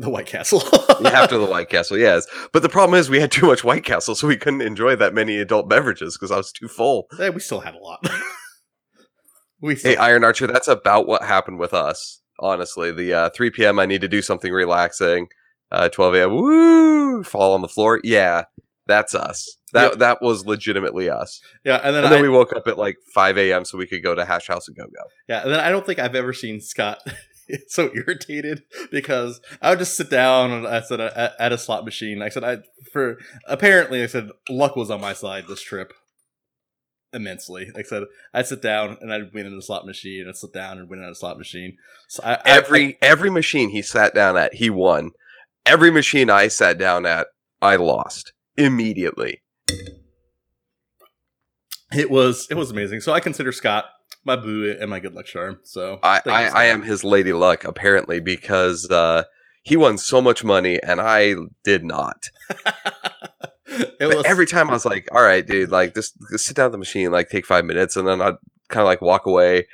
[0.01, 0.61] The White Castle.
[1.07, 2.27] after the White Castle, yes.
[2.53, 5.13] But the problem is we had too much White Castle, so we couldn't enjoy that
[5.13, 7.09] many adult beverages because I was too full.
[7.19, 8.07] Eh, we still had a lot.
[9.61, 12.21] we Hey, Iron Archer, that's about what happened with us.
[12.39, 13.81] Honestly, the uh, 3 p.m.
[13.81, 15.27] I need to do something relaxing.
[15.73, 16.35] Uh, 12 a.m.
[16.37, 17.25] Woo!
[17.25, 18.01] Fall on the floor.
[18.05, 18.45] Yeah,
[18.87, 19.57] that's us.
[19.73, 19.99] That Yep.
[19.99, 21.41] that was legitimately us.
[21.65, 23.65] yeah, and then, And then I, we woke up at like 5 a.m.
[23.67, 25.03] so we could go to Hash House A Go Go.
[25.29, 27.01] Yeah, and then I don't think I've ever seen Scott
[27.69, 32.23] so irritated because I would just sit down and I said at, a slot machine.
[32.23, 32.59] I said I
[32.93, 35.93] for apparently I said luck was on my side this trip
[37.13, 37.71] immensely.
[37.75, 38.03] Like I said
[38.35, 40.27] I'd sit down and I'd win in a slot machine.
[40.29, 41.77] I'd sit down and win in a slot machine.
[42.09, 45.13] So I, I- Every every machine he sat down at, he won.
[45.67, 47.27] Every machine I sat down at,
[47.61, 49.43] I lost immediately.
[51.93, 53.01] it was it was amazing.
[53.01, 53.87] So I consider Scott
[54.29, 55.59] my boo and my good luck charm.
[55.65, 59.25] So I, I, I am his lady luck apparently because uh,
[59.65, 62.31] he won so much money and I did not.
[64.01, 66.73] was every time I was like, "All right, dude, like just, just sit down at
[66.73, 68.37] the machine, like take five minutes," and then I'd
[68.69, 69.67] kind of like walk away,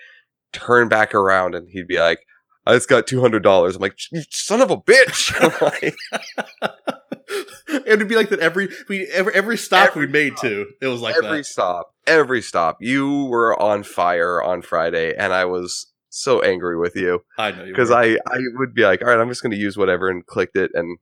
[0.53, 2.21] turn back around, and he'd be like,
[2.67, 3.99] "I just got two hundred dollars." I'm like,
[4.31, 5.33] "Son of a bitch!"
[7.67, 10.67] Like, it would be like that every we every every stop Every we made too.
[10.81, 11.47] It was like every that.
[11.47, 16.95] stop, every stop, you were on fire on Friday, and I was so angry with
[16.95, 17.91] you I know you because.
[17.91, 20.57] I I would be like, "All right, I'm just going to use whatever," and clicked
[20.57, 20.99] it, and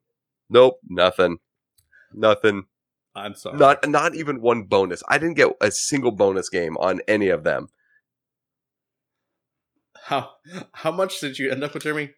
[0.49, 1.39] nope, nothing,
[2.15, 2.65] nothing.
[3.15, 3.59] I'm sorry.
[3.59, 5.03] Not not even one bonus.
[5.09, 7.69] I didn't get a single bonus game on any of them.
[10.05, 10.31] how
[10.73, 12.11] how much did you end up with, Jeremy?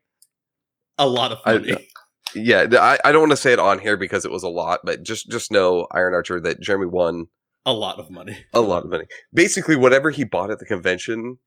[0.98, 1.88] A lot of money.
[2.34, 4.80] Yeah, I, I don't want to say it on here because it was a lot,
[4.84, 7.26] but just just know Iron Archer that Jeremy won
[7.66, 8.36] a lot of money.
[8.52, 9.06] a lot of money.
[9.32, 11.38] Basically, whatever he bought at the convention,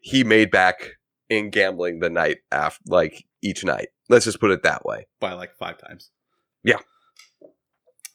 [0.00, 0.92] he made back
[1.28, 3.88] in gambling the night after, like each night.
[4.08, 5.06] Let's just put it that way.
[5.20, 6.10] by like five times.
[6.62, 6.78] Yeah.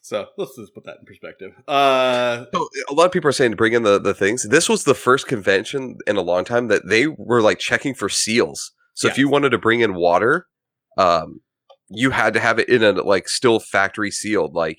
[0.02, 1.52] So let's just put that in perspective.
[1.68, 4.48] Uh, So a lot of people are saying to bring in the the things.
[4.48, 8.08] This was the first convention in a long time that they were like checking for
[8.08, 8.72] seals.
[8.94, 10.46] So if you wanted to bring in water,
[10.98, 11.40] um,
[11.90, 14.54] you had to have it in a like still factory sealed.
[14.54, 14.78] Like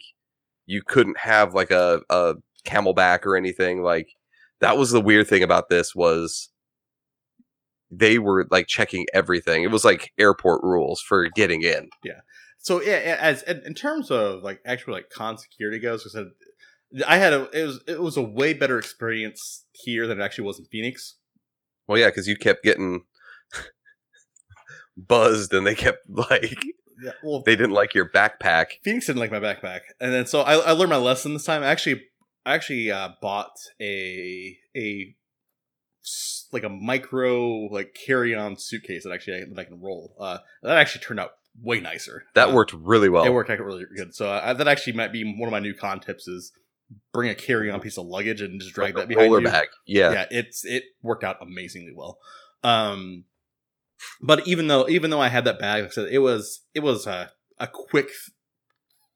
[0.66, 3.84] you couldn't have like a a camelback or anything.
[3.84, 4.08] Like
[4.62, 6.50] that was the weird thing about this was
[7.92, 9.64] they were like checking everything.
[9.64, 11.90] It was like airport rules for getting in.
[12.04, 12.22] Yeah.
[12.58, 16.24] So yeah, as in terms of like actual like con security goes, I
[17.08, 20.46] I had a it was it was a way better experience here than it actually
[20.46, 21.18] was in Phoenix.
[21.88, 23.02] Well, yeah, because you kept getting
[24.98, 26.64] buzzed, and they kept like
[27.02, 28.74] Yeah, well, they didn't like your backpack.
[28.84, 31.64] Phoenix didn't like my backpack, and then so I, I learned my lesson this time.
[31.64, 32.04] I actually,
[32.46, 34.58] I actually uh, bought a
[36.52, 40.16] like a micro like carry on suitcase that actually I, that I can roll.
[40.20, 41.32] Uh, that actually turned out
[41.62, 42.24] way nicer.
[42.34, 43.24] That Uh, worked really well.
[43.24, 44.14] It worked out really good.
[44.16, 46.52] So I, that actually might be one of my new con tips is
[47.14, 49.40] bring a carry on piece of luggage and just drag Like that a behind roller
[49.42, 49.48] you.
[49.48, 49.68] bag.
[49.86, 50.12] Yeah.
[50.12, 52.18] yeah, it's it worked out amazingly well.
[52.64, 53.26] Um,
[54.22, 56.82] but even though even though I had that bag, like I said it was it
[56.82, 58.10] was a, a quick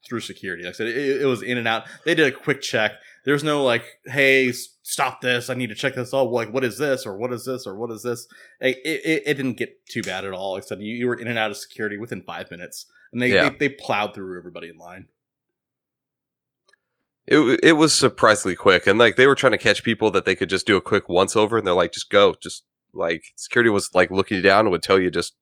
[0.08, 0.64] through security.
[0.64, 1.86] Like I said, it, it was in and out.
[2.06, 2.92] They did a quick check.
[3.26, 4.52] There's no like, hey,
[4.84, 5.50] stop this!
[5.50, 6.14] I need to check this.
[6.14, 8.28] Oh, like what is this or what is this or what is this?
[8.62, 10.58] It it, it didn't get too bad at all.
[10.58, 13.50] Except you, you were in and out of security within five minutes, and they, Yeah.
[13.50, 15.08] they they plowed through everybody in line.
[17.28, 20.36] It it was surprisingly quick, and like they were trying to catch people that they
[20.36, 22.64] could just do a quick once over, and they're like, just go, just
[22.96, 25.36] like security was like looking you down and would tell you just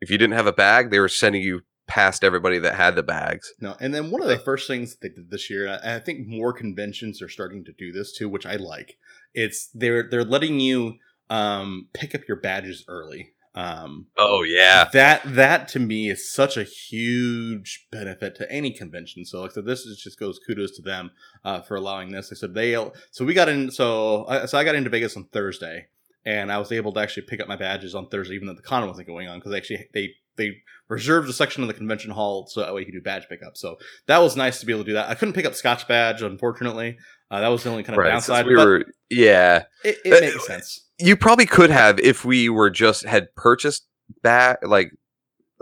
[0.00, 3.02] if you didn't have a bag, they were sending you past everybody that had the
[3.02, 3.52] bags.
[3.60, 5.98] No, and then one of the first things that they did this year, and I
[5.98, 8.98] think more conventions are starting to do this too, which I like.
[9.34, 10.96] It's they're they're letting you
[11.30, 13.30] um, pick up your badges early.
[13.54, 19.24] Um, Oh yeah, that that to me is such a huge benefit to any convention.
[19.24, 21.10] So like I said, this is just goes kudos to them
[21.44, 22.30] uh, for allowing this.
[22.30, 22.74] I said they
[23.10, 25.88] so we got in so I, so I got into Vegas on Thursday,
[26.28, 28.60] and I was able to actually pick up my badges on Thursday, even though the
[28.60, 30.58] con wasn't going on because actually they they
[30.88, 33.56] reserved a section of the convention hall so that way you could do badge pickup.
[33.56, 35.08] So that was nice to be able to do that.
[35.08, 36.98] I couldn't pick up Scott's badge, unfortunately.
[37.30, 38.10] Uh, that was the only kind of right.
[38.10, 38.46] downside.
[38.46, 39.64] we were yeah.
[39.84, 40.86] it, Uh, it makes sense.
[40.98, 43.86] You probably could have if we were just had purchased
[44.22, 44.92] back like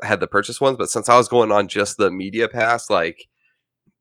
[0.03, 3.29] had the purchase ones, but since I was going on just the media pass, like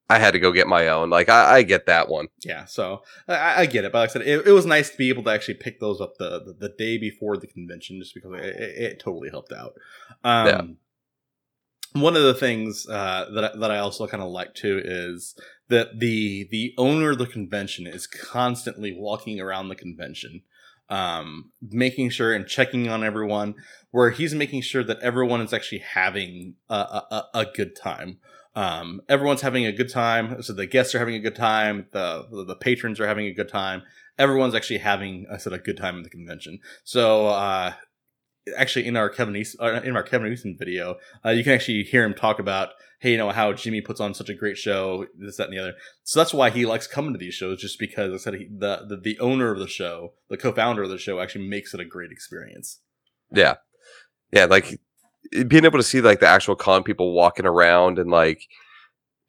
[0.09, 1.09] I had to go get my own.
[1.09, 2.27] Like I, I get that one.
[2.43, 4.97] Yeah, so I, I get it, but like I said, it, it was nice to
[4.97, 8.13] be able to actually pick those up the the, the day before the convention, just
[8.13, 9.73] because it, it, it totally helped out.
[10.23, 10.61] Um, Yeah.
[12.01, 15.33] One of the things uh, that I, that I also kind of like too is
[15.69, 20.41] that the the owner of the convention is constantly walking around the convention,
[20.89, 23.55] um, making sure and checking on everyone,
[23.91, 28.19] where he's making sure that everyone is actually having a, a a good time
[28.55, 30.41] um, everyone's having a good time.
[30.41, 31.87] So the guests are having a good time.
[31.91, 33.83] The the patrons are having a good time.
[34.17, 36.59] Everyone's actually having, I said, a good time at the convention.
[36.85, 37.73] So uh,
[38.57, 40.95] actually, in our Kevin uh, in our Kevin Eastman video,
[41.25, 44.13] uh, you can actually hear him talk about, hey, you know how Jimmy puts on
[44.13, 45.73] such a great show, this, that, and the other.
[46.03, 48.85] So that's why he likes coming to these shows, just because I said he, the,
[48.87, 51.85] the the owner of the show, the co-founder of the show, actually makes it a
[51.85, 52.79] great experience.
[53.31, 53.55] Yeah.
[54.31, 54.79] Yeah, like
[55.43, 58.47] being able to see like the actual con people walking around and like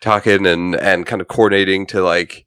[0.01, 2.47] talking and and kind of coordinating to like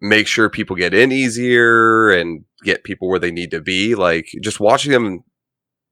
[0.00, 3.94] make sure people get in easier and get people where they need to be.
[3.94, 5.24] Like just watching them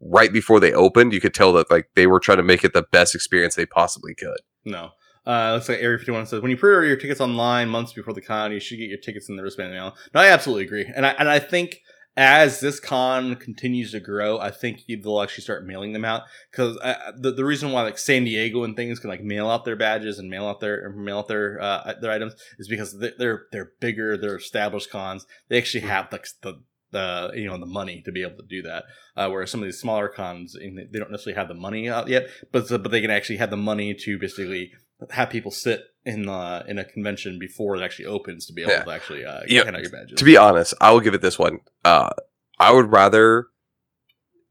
[0.00, 2.72] right before they opened, you could tell that like they were trying to make it
[2.72, 4.38] the best experience they possibly could.
[4.64, 4.90] No.
[5.26, 8.20] Uh, looks like Area 51 says when you pre-order your tickets online months before the
[8.20, 9.94] con, you should get your tickets in the wristband mail.
[10.12, 11.80] No, I absolutely agree, and I and I think
[12.16, 16.76] as this con continues to grow, I think they'll actually start mailing them out because
[17.16, 20.18] the the reason why like San Diego and things can like mail out their badges
[20.18, 23.72] and mail out their mail out their uh, their items is because they- they're they're
[23.80, 25.26] bigger, they're established cons.
[25.48, 26.62] They actually have like the
[26.92, 28.84] the you know the money to be able to do that.
[29.16, 32.28] Uh, whereas some of these smaller cons, they don't necessarily have the money out yet,
[32.52, 34.70] but but they can actually have the money to basically
[35.10, 38.72] have people sit in the in a convention before it actually opens to be able
[38.72, 38.84] Yeah.
[38.84, 39.64] to actually uh, Yeah.
[39.64, 40.18] hand out your badges.
[40.18, 41.60] To be honest, I will give it this one.
[41.84, 42.10] Uh,
[42.58, 43.46] I would rather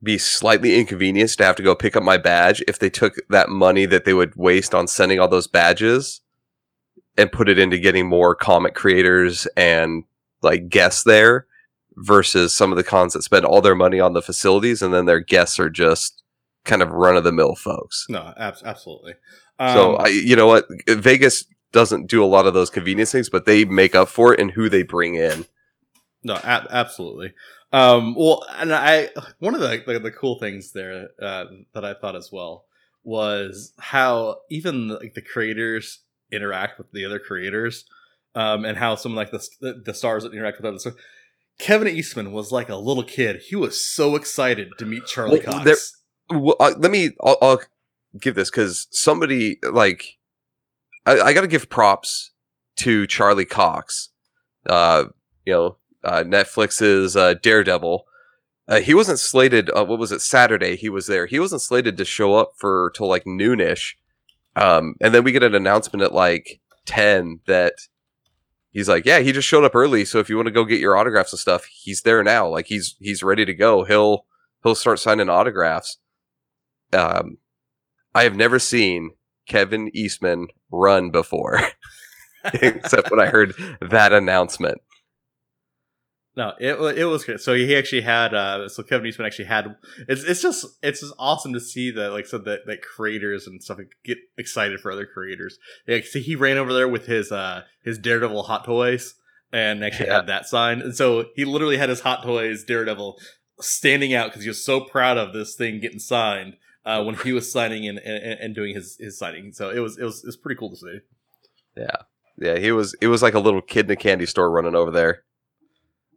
[0.01, 3.49] be slightly inconvenienced to have to go pick up my badge if they took that
[3.49, 6.21] money that they would waste on sending all those badges
[7.17, 10.03] and put it into getting more comic creators and
[10.41, 11.45] like guests there
[11.95, 15.05] versus some of the cons that spend all their money on the facilities and then
[15.05, 16.21] their guests are just
[16.65, 18.05] kind of run of the mill folks.
[18.09, 19.13] no, ab- absolutely.
[19.59, 23.29] So Um, I, you know what, Vegas doesn't do a lot of those convenience things,
[23.29, 25.45] but they make up for it in who they bring in.
[26.23, 27.33] No, a- absolutely.
[27.71, 31.93] Um, well, and I one of the the, the cool things there uh, that I
[31.95, 32.65] thought as well
[33.03, 36.01] was how even like the creators
[36.31, 37.85] interact with the other creators,
[38.35, 40.83] um, and how some like the the, the stars that interact with others.
[40.83, 40.91] So
[41.59, 43.41] Kevin Eastman was like a little kid.
[43.49, 45.97] He was so excited to meet Charlie Well, Cox.
[46.29, 47.61] well, uh, let me I'll, I'll
[48.19, 50.17] give this because somebody like
[51.05, 52.31] I, I got to give props
[52.77, 54.09] to Charlie Cox,
[54.67, 55.05] uh,
[55.45, 58.05] you know, uh, Netflix's uh, Daredevil.
[58.67, 59.69] Uh, he wasn't slated.
[59.71, 60.21] Uh, what was it?
[60.21, 60.75] Saturday.
[60.75, 61.25] He was there.
[61.25, 63.95] He wasn't slated to show up for till like noonish,
[64.55, 67.73] um, and then we get an announcement at like ten that
[68.71, 70.05] he's like, yeah, he just showed up early.
[70.05, 72.47] So if you want to go get your autographs and stuff, he's there now.
[72.47, 73.83] Like he's he's ready to go.
[73.83, 74.25] He'll
[74.63, 75.97] he'll start signing autographs.
[76.93, 77.37] Um,
[78.15, 79.11] I have never seen
[79.47, 81.59] Kevin Eastman run before,
[82.53, 84.79] except when I heard that announcement.
[86.35, 87.39] No, it it was good.
[87.39, 89.75] So he actually had uh so Kevin Eastman actually had
[90.07, 93.61] it's it's just it's just awesome to see that like so that that creators and
[93.61, 95.59] stuff get excited for other creators.
[95.87, 99.13] Yeah, see he ran over there with his uh his Daredevil hot toys
[99.51, 100.15] and actually Yeah.
[100.15, 100.81] had that sign.
[100.81, 103.19] And so he literally had his hot toys Daredevil
[103.61, 106.55] standing out because he was so proud of this thing getting signed
[106.85, 109.53] uh when he was signing and, and, and doing his his signing.
[109.53, 110.99] So it was it was it was pretty cool to see.
[111.77, 111.95] Yeah.
[112.39, 112.95] Yeah, he was.
[112.99, 115.23] It was like a little kid in a candy store running over there.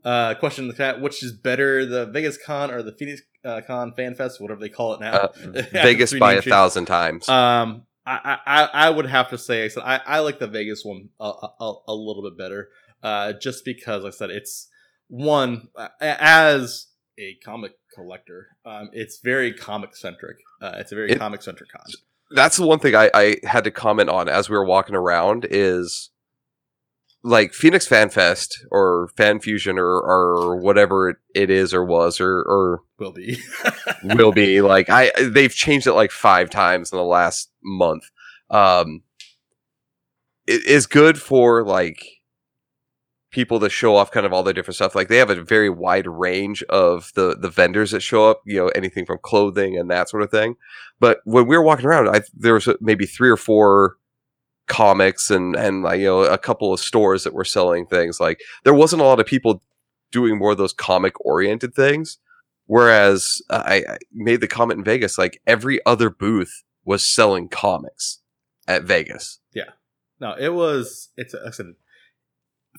[0.03, 3.61] Uh, question in the chat: Which is better, the Vegas Con or the Phoenix uh,
[3.67, 5.12] Con Fan Fest, whatever they call it now?
[5.12, 5.29] Uh,
[5.73, 6.51] Vegas by a changes.
[6.51, 7.29] thousand times.
[7.29, 10.85] Um, I, I I would have to say, I said I, I like the Vegas
[10.85, 11.25] one a,
[11.61, 12.71] a, a little bit better.
[13.03, 14.69] Uh, just because like I said it's
[15.09, 15.69] one
[16.01, 16.87] as
[17.19, 20.36] a comic collector, um, it's very comic centric.
[20.62, 21.82] Uh, it's a very It- comic centric con.
[22.30, 25.47] That's the one thing I, I had to comment on as we were walking around
[25.49, 26.11] is
[27.22, 32.20] like Phoenix Fan Fest or Fan Fusion or or whatever it, it is or was
[32.20, 33.38] or or Will be.
[34.05, 38.05] will be like I they've changed it like five times in the last month.
[38.51, 39.03] Um,
[40.49, 42.05] it is good for like
[43.37, 44.95] people to show off kind of all their different stuff.
[44.95, 48.41] Like they have a very wide range of the the vendors that show up.
[48.47, 50.57] You know, anything from clothing and that sort of thing.
[50.99, 53.97] But when we were walking around, I there was maybe three or four
[54.68, 58.18] comics and and like, you know a couple of stores that were selling things.
[58.18, 59.62] Like there wasn't a lot of people
[60.11, 62.18] doing more of those comic oriented things.
[62.64, 67.49] Whereas uh, I, I made the comment in Vegas, like every other booth was selling
[67.49, 68.20] comics
[68.66, 69.41] at Vegas.
[69.55, 69.70] Yeah.
[70.18, 71.11] No, it was.
[71.18, 71.74] It's like I said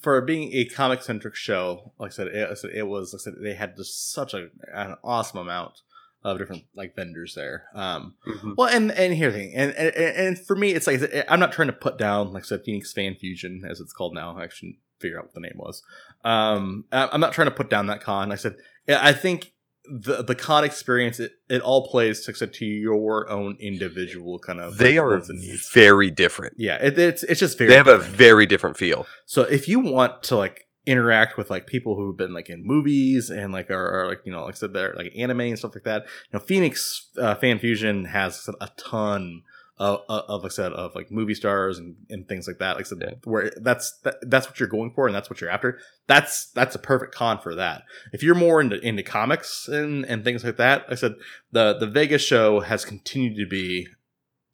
[0.02, 1.94] for being a comic centric show.
[2.00, 3.14] Like I said, it, it was.
[3.14, 5.82] Like I said, they had just such a, an awesome amount
[6.24, 7.66] of different like vendors there.
[7.74, 8.16] Um,
[8.58, 11.52] well, and and here's the thing, and, and and for me, it's like I'm not
[11.52, 14.38] trying to put down like I said Phoenix Fan Fusion as it's called now.
[14.38, 15.84] I actually figure out what the name was.
[16.24, 18.30] Um, I'm not trying to put down that con.
[18.30, 19.54] Like I said I think
[19.90, 24.78] the the con experience it, it all plays I to your own individual kind of
[24.78, 25.70] They are wants and needs.
[25.72, 26.56] very different.
[26.58, 27.70] Yeah, it, it's it's just very.
[27.70, 29.06] They have a very different feel.
[29.26, 33.30] So if you want to like interact with like people who've been like in movies
[33.30, 35.76] and like are, are like you know like I said they're like anime and stuff
[35.76, 39.44] like that, you know Phoenix uh, Fan Fusion has a ton
[39.80, 42.76] of, of, of like I said of like movie stars and, and things like that.
[42.78, 43.12] Like I said, Yeah.
[43.26, 45.80] where that's that, that's what you're going for and that's what you're after.
[46.08, 47.84] That's that's a perfect con for that.
[48.14, 51.16] If you're more into into comics and and things like that, like I said
[51.52, 53.88] the the Vegas show has continued to be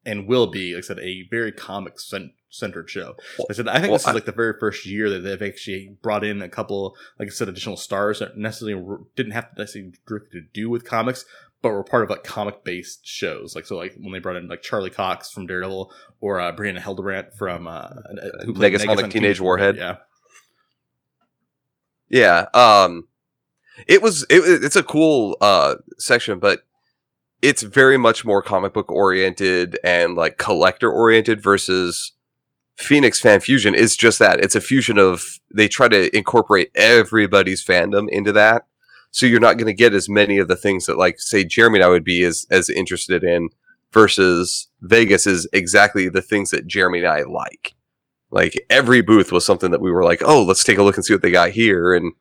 [0.06, 3.16] and will be, like I said, a very comic cent- centered show.
[3.40, 5.20] Like I said, I think Well, this is I- like the very first year that
[5.20, 9.56] they've actually brought in a couple, like I said, additional stars that necessarily didn't have
[9.56, 11.24] to necessarily directly to do with comics,
[11.64, 13.56] but were part of like comic based shows.
[13.56, 16.80] Like so, like when they brought in like Charlie Cox from Daredevil or uh, Brianna
[16.80, 17.90] Hildebrandt from uh,
[18.46, 19.78] who played Negasonic on Teenage Warhead.
[19.78, 19.96] Yeah,
[22.10, 22.46] Yeah.
[22.54, 23.08] Um
[23.88, 26.64] it was it, it's a cool uh section, but
[27.42, 32.12] it's very much more comic book oriented and like collector oriented versus
[32.78, 34.42] Phoenix Fan Fusion is just that.
[34.42, 38.66] It's a fusion of they try to incorporate everybody's fandom into that.
[39.14, 41.78] So you're not going to get as many of the things that like say Jeremy
[41.78, 43.50] and I would be as as interested in
[43.92, 47.76] versus Vegas is exactly the things that Jeremy and I like.
[48.32, 51.06] Like every booth was something that we were like, "Oh, let's take a look and
[51.06, 52.14] see what they got here." And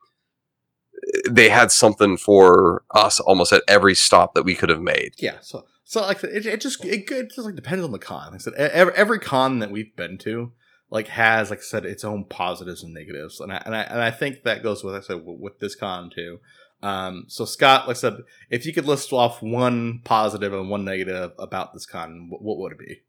[1.15, 5.15] eh, they had something for us almost at every stop that we could have made.
[5.17, 5.39] yeah.
[5.41, 8.33] So so like it, it just it, it just like depends on the con.
[8.33, 10.53] Like I said every, every con that we've been to
[10.93, 14.03] like has like I said its own positives and negatives, and I and I, and
[14.03, 16.39] I think that goes with like I said with this con too.
[16.83, 18.17] Um, so Scott, like I said,
[18.51, 22.73] if you could list off one positive and one negative about this con, what, would
[22.73, 23.03] it be?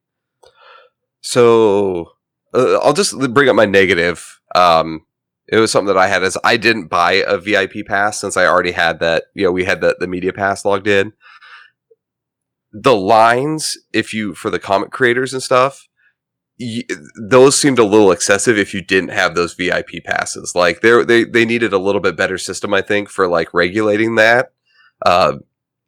[1.22, 2.12] So
[2.54, 4.40] uh, I'll just bring up my negative.
[4.56, 5.06] Um,
[5.48, 8.46] it was something that I had as I didn't buy a VIP pass since I
[8.46, 9.26] already had that.
[9.34, 11.14] You know, we had the the media pass logged in.
[12.72, 15.88] The lines, if you for the comic creators and stuff,
[17.16, 20.54] those seemed a little excessive if you didn't have those VIP passes.
[20.56, 24.16] Like they they they needed a little bit better system, I think, for like regulating
[24.16, 24.52] that.
[25.06, 25.38] Uh,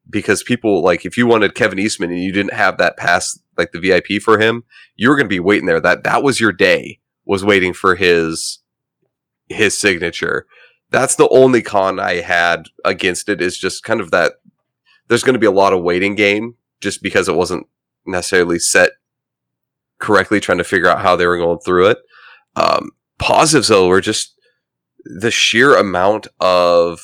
[0.09, 3.71] because people like if you wanted Kevin Eastman and you didn't have that pass, like
[3.71, 4.63] the VIP for him,
[4.95, 5.79] you were going to be waiting there.
[5.79, 8.59] That that was your day was waiting for his
[9.47, 10.47] his signature.
[10.91, 14.33] That's the only con I had against it is just kind of that
[15.07, 17.67] there's going to be a lot of waiting game just because it wasn't
[18.05, 18.91] necessarily set
[20.05, 21.97] correctly trying to figure out how they were going through it.
[22.55, 24.35] Um, positives though were just
[25.03, 26.99] the sheer amount of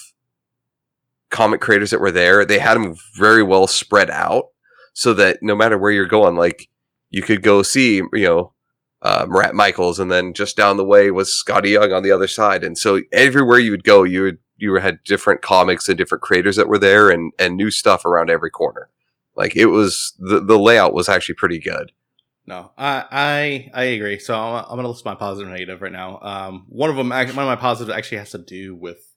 [1.32, 2.46] comic creators that were there.
[2.46, 4.50] They had them very well spread out
[4.94, 6.70] so that no matter where you're going, like
[7.10, 8.54] you could go see, you know,
[9.02, 12.64] uh, Michaels, and then just down the way was Skottie Young on the other side.
[12.64, 16.56] And so everywhere you would go, you would you had different comics and different creators
[16.56, 18.90] that were there, and and new stuff around every corner.
[19.36, 21.92] Like it was the the layout was actually pretty good.
[22.52, 24.20] No, I I I agree.
[24.20, 26.20] So I'm, I'm gonna list my positive and negative right now.
[26.22, 29.08] Um, one of them, one of my positives actually has to do with,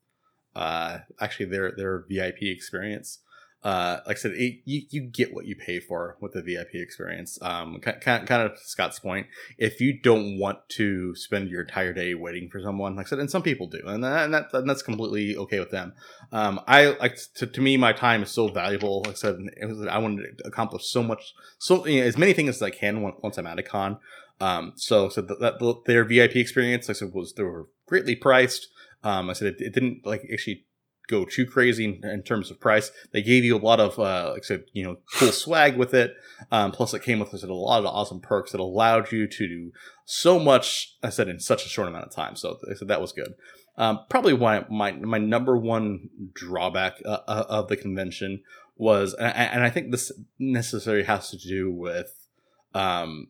[0.55, 3.19] uh, actually their their VIP experience.
[3.65, 6.75] Uh, like I said, it, you you get what you pay for with the VIP
[6.75, 7.39] experience.
[7.41, 12.13] Um, kind kind of Scott's point, if you don't want to spend your entire day
[12.13, 14.69] waiting for someone, like I said, and some people do, and, that, and, that, and
[14.69, 15.95] that's completely okay with them.
[16.31, 19.01] Um, I like to, to me, my time is so valuable.
[19.01, 22.35] Like I said, was, I wanted to accomplish so much, so you know, as many
[22.35, 23.99] things as I can once I'm at a con.
[24.41, 28.15] Um, so so that, that their VIP experience, like I said, was they were greatly
[28.15, 28.69] priced.
[29.03, 30.67] Um, I said it, it didn't like actually
[31.09, 32.91] go too crazy in, in, terms of price.
[33.13, 35.95] They gave you a lot of, uh, like I said, you know, cool swag with
[35.95, 36.15] it.
[36.51, 39.73] Um, plus, it came with a lot of awesome perks that allowed you to do
[40.05, 40.97] so much.
[41.03, 42.37] I said in such a short amount of time.
[42.37, 43.35] So I said that was good.
[43.77, 48.43] Um, probably why my my number one drawback uh, uh, of the convention
[48.77, 52.29] was, and I, and I think this necessarily has to do with,
[52.73, 53.29] um,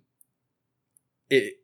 [1.30, 1.54] it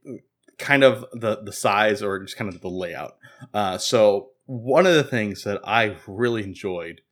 [0.58, 3.16] kind of the the size or just kind of the layout.
[3.52, 7.03] Uh, so one of the things that I really enjoyed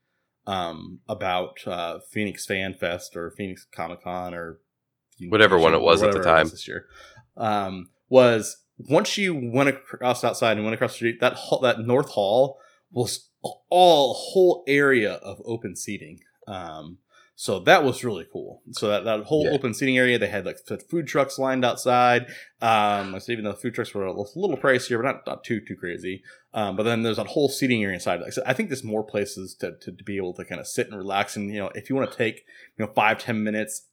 [0.49, 4.59] um, about uh, Phoenix Fan Fest or Phoenix Comic Con or
[5.28, 6.86] whatever one it was at the time this year
[7.36, 11.78] um, was once you went across outside and went across the street, that hall, that
[11.78, 12.59] north hall
[12.91, 13.30] was
[13.70, 16.18] all whole area of open seating.
[16.49, 16.99] Um,
[17.41, 18.62] so that was really cool.
[18.72, 19.53] So that, that whole yeah.
[19.53, 20.59] open seating area, they had like
[20.91, 22.26] food trucks lined outside.
[22.61, 25.61] Um, so even though the food trucks were a little pricier, but not, not too
[25.61, 26.24] too crazy.
[26.53, 28.22] Um, but then there's that whole seating area inside.
[28.22, 30.66] Like, so I think there's more places to, to, to be able to kind of
[30.66, 31.36] sit and relax.
[31.36, 32.45] And you know, if you want to take
[32.76, 33.86] you know five ten minutes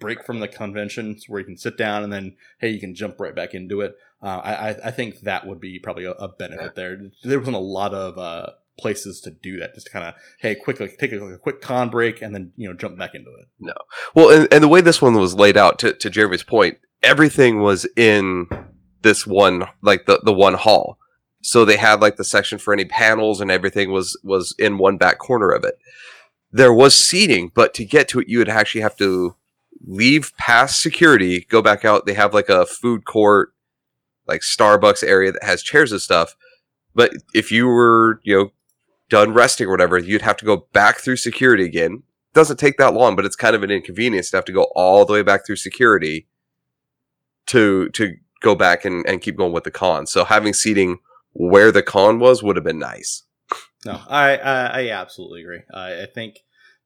[0.00, 3.20] break from the conventions where you can sit down and then hey you can jump
[3.20, 3.94] right back into it.
[4.20, 7.00] Uh, I I think that would be probably a, a benefit there.
[7.22, 9.74] There wasn't a lot of uh, places to do that.
[9.74, 12.68] Just kind of hey, quickly take a, like a, quick con break and then you
[12.68, 13.48] know jump back into it.
[13.60, 13.74] No,
[14.14, 17.60] well, and, and the way this one was laid out, to to Jeremy's point, everything
[17.60, 18.48] was in
[19.02, 20.98] this one like the the one hall.
[21.42, 24.96] So they had like the section for any panels and everything was was in one
[24.96, 25.78] back corner of it.
[26.50, 29.36] There was seating, but to get to it, you would actually have to
[29.86, 32.06] leave past security, go back out.
[32.06, 33.52] They have like a food court,
[34.26, 36.36] like Starbucks area that has chairs and stuff.
[36.94, 38.50] But if you were, you know,
[39.14, 42.02] done resting or whatever, you'd have to go back through security again.
[42.32, 45.04] Doesn't take that long, but it's kind of an inconvenience to have to go all
[45.04, 46.26] the way back through security
[47.46, 50.08] to to go back and, and keep going with the con.
[50.08, 50.98] So having seating
[51.32, 53.22] where the con was would have been nice.
[53.86, 55.62] No, I I, I absolutely agree.
[55.72, 56.40] I, I think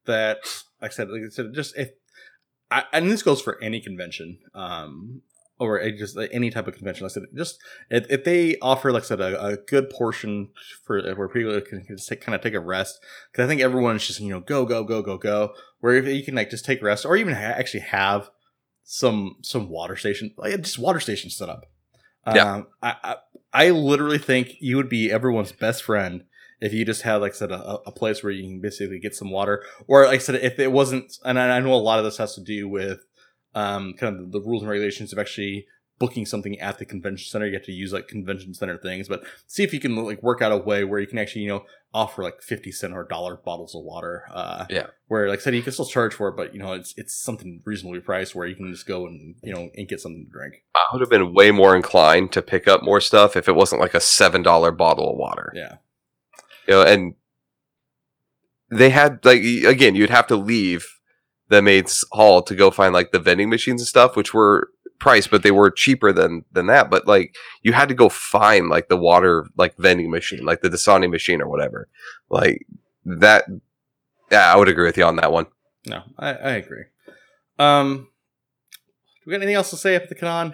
[0.05, 0.37] that,
[0.79, 1.89] like I said, like I said, just if,
[2.69, 4.37] I, and this goes for any convention.
[4.53, 5.23] Um,
[5.59, 7.05] or just any type of convention.
[7.05, 10.49] Like I said, just if, if they offer, like I said, a, a good portion
[10.83, 12.99] for where people can just take, kind of take a rest,
[13.31, 15.53] because I think everyone's just you know go go go go go.
[15.79, 18.29] Where if you can like just take rest, or even ha- actually have
[18.83, 21.65] some some water station, like just water stations set up.
[22.25, 22.53] Yeah.
[22.53, 23.15] Um, I, I
[23.51, 26.23] I literally think you would be everyone's best friend
[26.61, 29.15] if you just had like I said a, a place where you can basically get
[29.15, 32.05] some water, or like I said if it wasn't, and I know a lot of
[32.05, 32.99] this has to do with
[33.55, 35.67] um, kind of the, the rules and regulations of actually
[35.99, 37.45] booking something at the convention center.
[37.45, 40.41] You have to use like convention center things, but see if you can like work
[40.41, 43.35] out a way where you can actually, you know, offer like 50 cent or dollar
[43.35, 44.23] bottles of water.
[44.31, 44.87] Uh, yeah.
[45.07, 47.13] Where like I said, you can still charge for it, but you know, it's, it's
[47.13, 50.31] something reasonably priced where you can just go and, you know, and get something to
[50.31, 50.63] drink.
[50.75, 53.81] I would have been way more inclined to pick up more stuff if it wasn't
[53.81, 55.51] like a $7 bottle of water.
[55.53, 55.75] Yeah.
[56.67, 57.15] You know, and
[58.71, 60.98] they had like, again, you'd have to leave
[61.49, 64.69] the maids hall to go find like the vending machines and stuff, which were
[64.99, 66.89] priced, but they were cheaper than than that.
[66.89, 70.69] But like you had to go find like the water like vending machine, like the
[70.69, 71.89] Dasani machine or whatever.
[72.29, 72.65] Like
[73.05, 73.45] that.
[74.31, 75.47] Yeah, I would agree with you on that one.
[75.87, 76.83] No, I, I agree.
[77.57, 78.09] Um,
[79.01, 80.53] do we got anything else to say at the con?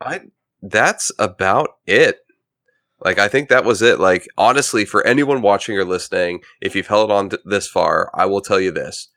[0.00, 0.20] I
[0.62, 2.18] that's about it.
[3.02, 3.98] Like I think that was it.
[4.00, 8.40] Like honestly, for anyone watching or listening, if you've held on this far, I will
[8.40, 9.08] tell you this: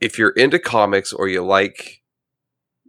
[0.00, 2.02] if you're into comics or you like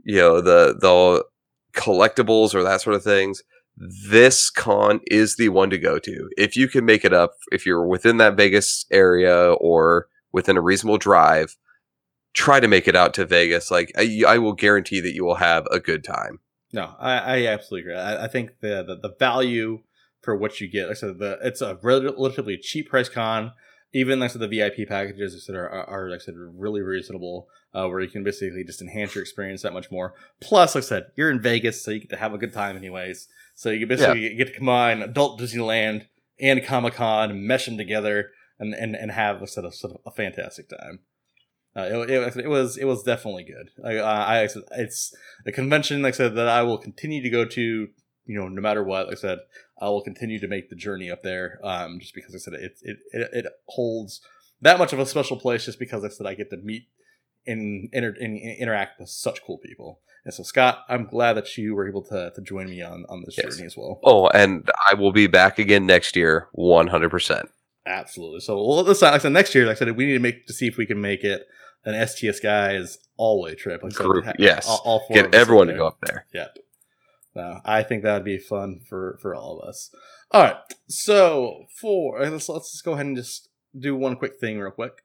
[0.03, 1.25] you know the the
[1.73, 3.43] collectibles or that sort of things
[3.77, 6.29] this con is the one to go to.
[6.37, 10.61] If you can make it up if you're within that vegas area or within a
[10.61, 11.57] reasonable drive
[12.33, 13.71] try to make it out to vegas.
[13.71, 16.39] Like i, I will guarantee that you will have a good time.
[16.71, 18.01] No i, I absolutely agree.
[18.01, 19.79] I, I think the, the, the value
[20.21, 23.51] for what you get like i said the, it's a relatively cheap price con
[23.95, 27.47] even like said, the VIP packages said, are, are, are like I said really reasonable,
[27.73, 30.13] uh, where you can basically just enhance your experience that much more.
[30.41, 32.75] Plus, like I said, you're in Vegas, so you get to have a good time
[32.75, 33.29] anyways.
[33.55, 34.33] So you basically yeah.
[34.33, 36.07] get to combine adult Disneyland
[36.41, 40.01] and Comic Con, mesh them together, and, and, and have a sort of, sort of
[40.05, 40.99] a fantastic time.
[41.73, 43.69] Uh, it, it, it, was it was definitely good.
[43.83, 45.15] I, I it's
[45.45, 47.87] a convention like I said that I will continue to go to.
[48.25, 49.07] You know, no matter what.
[49.07, 49.39] Like I said,
[49.79, 52.79] I will continue to make the journey up there, um, just because I said it
[52.81, 54.21] it, it, it holds
[54.61, 56.87] that much of a special place just because I said I get to meet
[57.45, 59.99] and, inter- and interact with such cool people.
[60.23, 63.21] And so, Scott, I'm glad that you were able to, to join me on, on
[63.23, 63.55] this Yes.
[63.55, 63.99] journey as well.
[64.03, 67.49] Oh, and I will be back again next year, one hundred percent.
[67.85, 68.39] Absolutely.
[68.39, 70.47] So, well, this like I said, next year, like I said, we need to make
[70.47, 71.45] to see if we can make it
[71.83, 73.83] an STS guys all way trip.
[73.83, 74.67] Like Group, yes.
[74.67, 76.25] all, all Get everyone to go up there.
[76.33, 76.57] Yep.
[77.35, 79.93] No, I think that'd be fun for for all of us.
[80.31, 80.57] All right.
[80.87, 85.03] So for let's let's just go ahead and just do one quick thing real quick.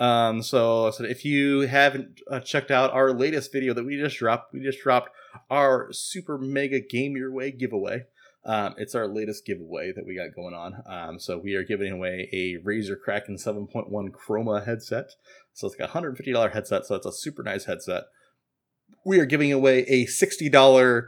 [0.00, 4.18] Um, so, so if you haven't uh, checked out our latest video that we just
[4.18, 5.10] dropped, we just dropped
[5.50, 8.06] our super mega game your way giveaway.
[8.42, 10.82] Um, it's our latest giveaway that we got going on.
[10.86, 15.10] Um, so we are giving away a Razer Kraken 7.1 Chroma headset.
[15.52, 16.86] So it's like a $150 headset.
[16.86, 18.04] So it's a super nice headset.
[19.04, 21.06] We are giving away a $60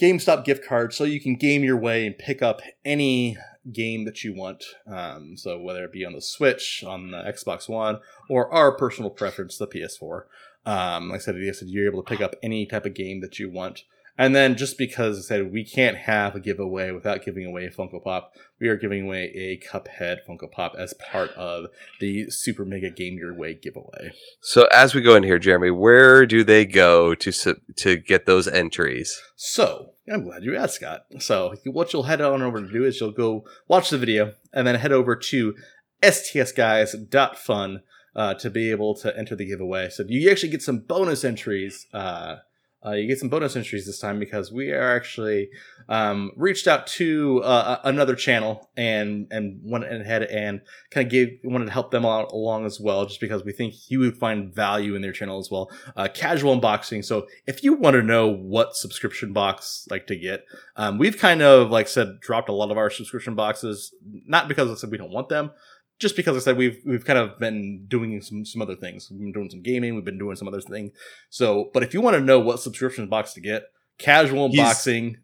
[0.00, 3.36] GameStop gift card so you can game your way and pick up any
[3.70, 4.64] game that you want.
[4.86, 9.10] Um, so whether it be on the Switch, on the Xbox One, or our personal
[9.10, 10.22] preference, the PS4.
[10.64, 12.94] Um, like I said, like I said, you're able to pick up any type of
[12.94, 13.82] game that you want.
[14.18, 17.70] And then just because I said we can't have a giveaway without giving away a
[17.70, 21.66] Funko Pop, we are giving away a Cuphead Funko Pop as part of
[21.98, 24.12] the Super Mega Game Your Way giveaway.
[24.40, 28.46] So as we go in here, Jeremy, where do they go to to get those
[28.46, 29.18] entries?
[29.36, 31.06] So I'm glad you asked, Scott.
[31.20, 34.66] So what you'll head on over to do is you'll go watch the video and
[34.66, 35.54] then head over to
[36.02, 37.82] stsguys.fun
[38.14, 39.88] uh, to be able to enter the giveaway.
[39.88, 41.86] So you actually get some bonus entries.
[41.94, 42.36] Uh,
[42.84, 45.50] uh, you get some bonus entries this time because we are actually
[45.88, 50.60] um, reached out to uh, another channel and and went ahead and
[50.90, 53.74] kind of gave wanted to help them out along as well, just because we think
[53.88, 55.70] you would find value in their channel as well.
[55.96, 57.04] Uh, casual unboxing.
[57.04, 60.44] So if you want to know what subscription box like to get,
[60.76, 63.94] um, we've kind of like said dropped a lot of our subscription boxes,
[64.26, 65.52] not because I said we don't want them,
[65.98, 69.08] just because I said we've we've kind of been doing some some other things.
[69.10, 70.92] We've been doing some gaming, we've been doing some other things.
[71.30, 73.64] So, but if you want to know what subscription box to get,
[73.98, 75.16] casual He's- unboxing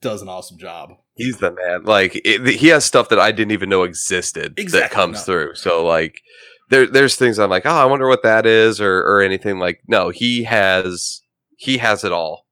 [0.00, 0.90] does an awesome job.
[1.14, 1.84] He's the man.
[1.84, 5.22] Like it, he has stuff that I didn't even know existed that comes no.
[5.24, 5.54] through.
[5.56, 6.22] So like
[6.70, 9.80] there there's things I'm like, oh, I wonder what that is, or or anything like.
[9.86, 11.20] No, he has
[11.56, 12.46] he has it all.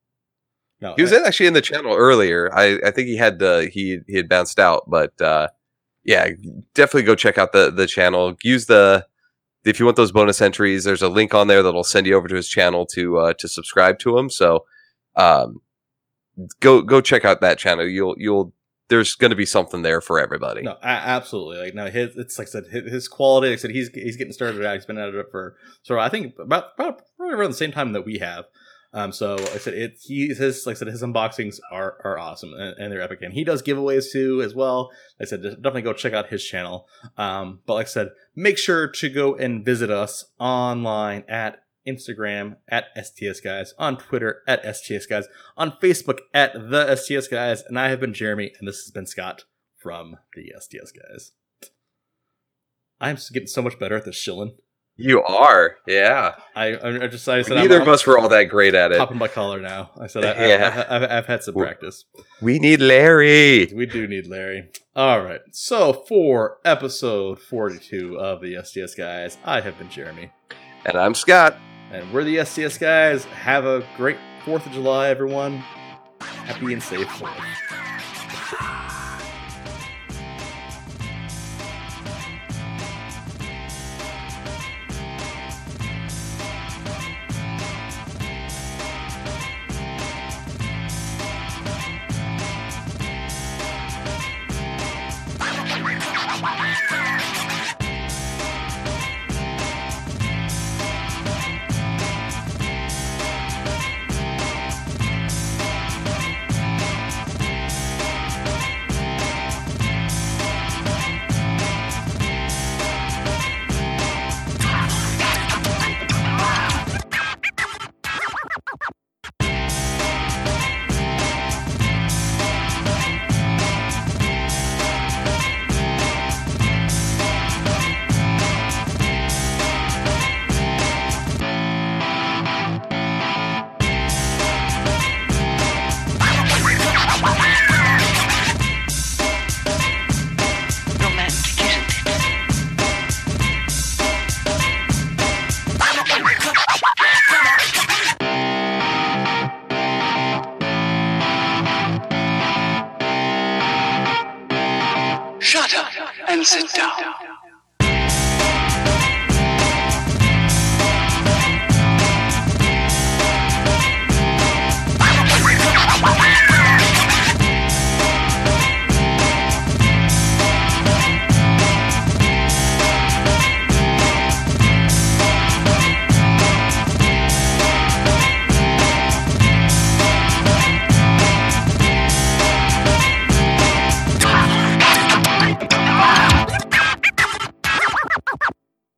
[0.81, 2.51] No, He was in, actually in the channel earlier.
[2.55, 5.49] I I think he had uh, he he had bounced out, but uh,
[6.05, 6.29] yeah,
[6.75, 8.37] definitely go check out the the channel.
[8.43, 9.07] Use the
[9.65, 10.85] if you want those bonus entries.
[10.85, 13.49] There's a link on there that'll send you over to his channel to uh, to
[13.49, 14.31] subscribe to him.
[14.31, 14.65] So
[15.17, 15.61] um,
[16.61, 17.87] go go check out that channel.
[17.87, 18.55] You'll you'll
[18.89, 20.63] there's going to be something there for everybody.
[20.63, 21.59] No, absolutely.
[21.59, 23.49] Like no, his it's like I said, his, quality.
[23.49, 24.75] Like I said, he's he's getting started out.
[24.75, 27.93] He's been at it for so I think about about probably around the same time
[27.93, 28.47] that we have.
[28.93, 32.53] Um, so I said it he his like I said his unboxings are are awesome
[32.55, 33.21] and, and they're epic.
[33.23, 34.91] And he does giveaways too as well.
[35.21, 36.89] I said definitely go check out his channel.
[37.17, 42.57] Um, but like I said, make sure to go and visit us online at Instagram
[42.69, 45.27] at STS Guys, on Twitter at STS Guys,
[45.57, 49.07] on Facebook at the STS Guys, and I have been Jeremy, and this has been
[49.07, 49.45] Scott
[49.77, 51.33] from the STS Guys.
[53.01, 54.57] I'm getting so much better at this shilling.
[54.97, 56.35] You are, yeah.
[56.55, 58.99] I, I just I said Neither I'm, of us were all that great at it.
[58.99, 59.91] popping my collar now.
[59.99, 60.87] I said I, I, Yeah.
[60.91, 62.05] I, have I've had some practice.
[62.43, 63.67] We need Larry.
[63.75, 64.71] We do need Larry.
[64.95, 65.41] All right.
[65.53, 70.33] So for episode 42 of the STS Guys, I have been Jeremy.
[70.85, 71.57] And I'm Scott.
[71.93, 73.25] And we're the STS guys.
[73.25, 75.63] Have a great 4th of July, everyone.
[76.21, 77.09] Happy and safe.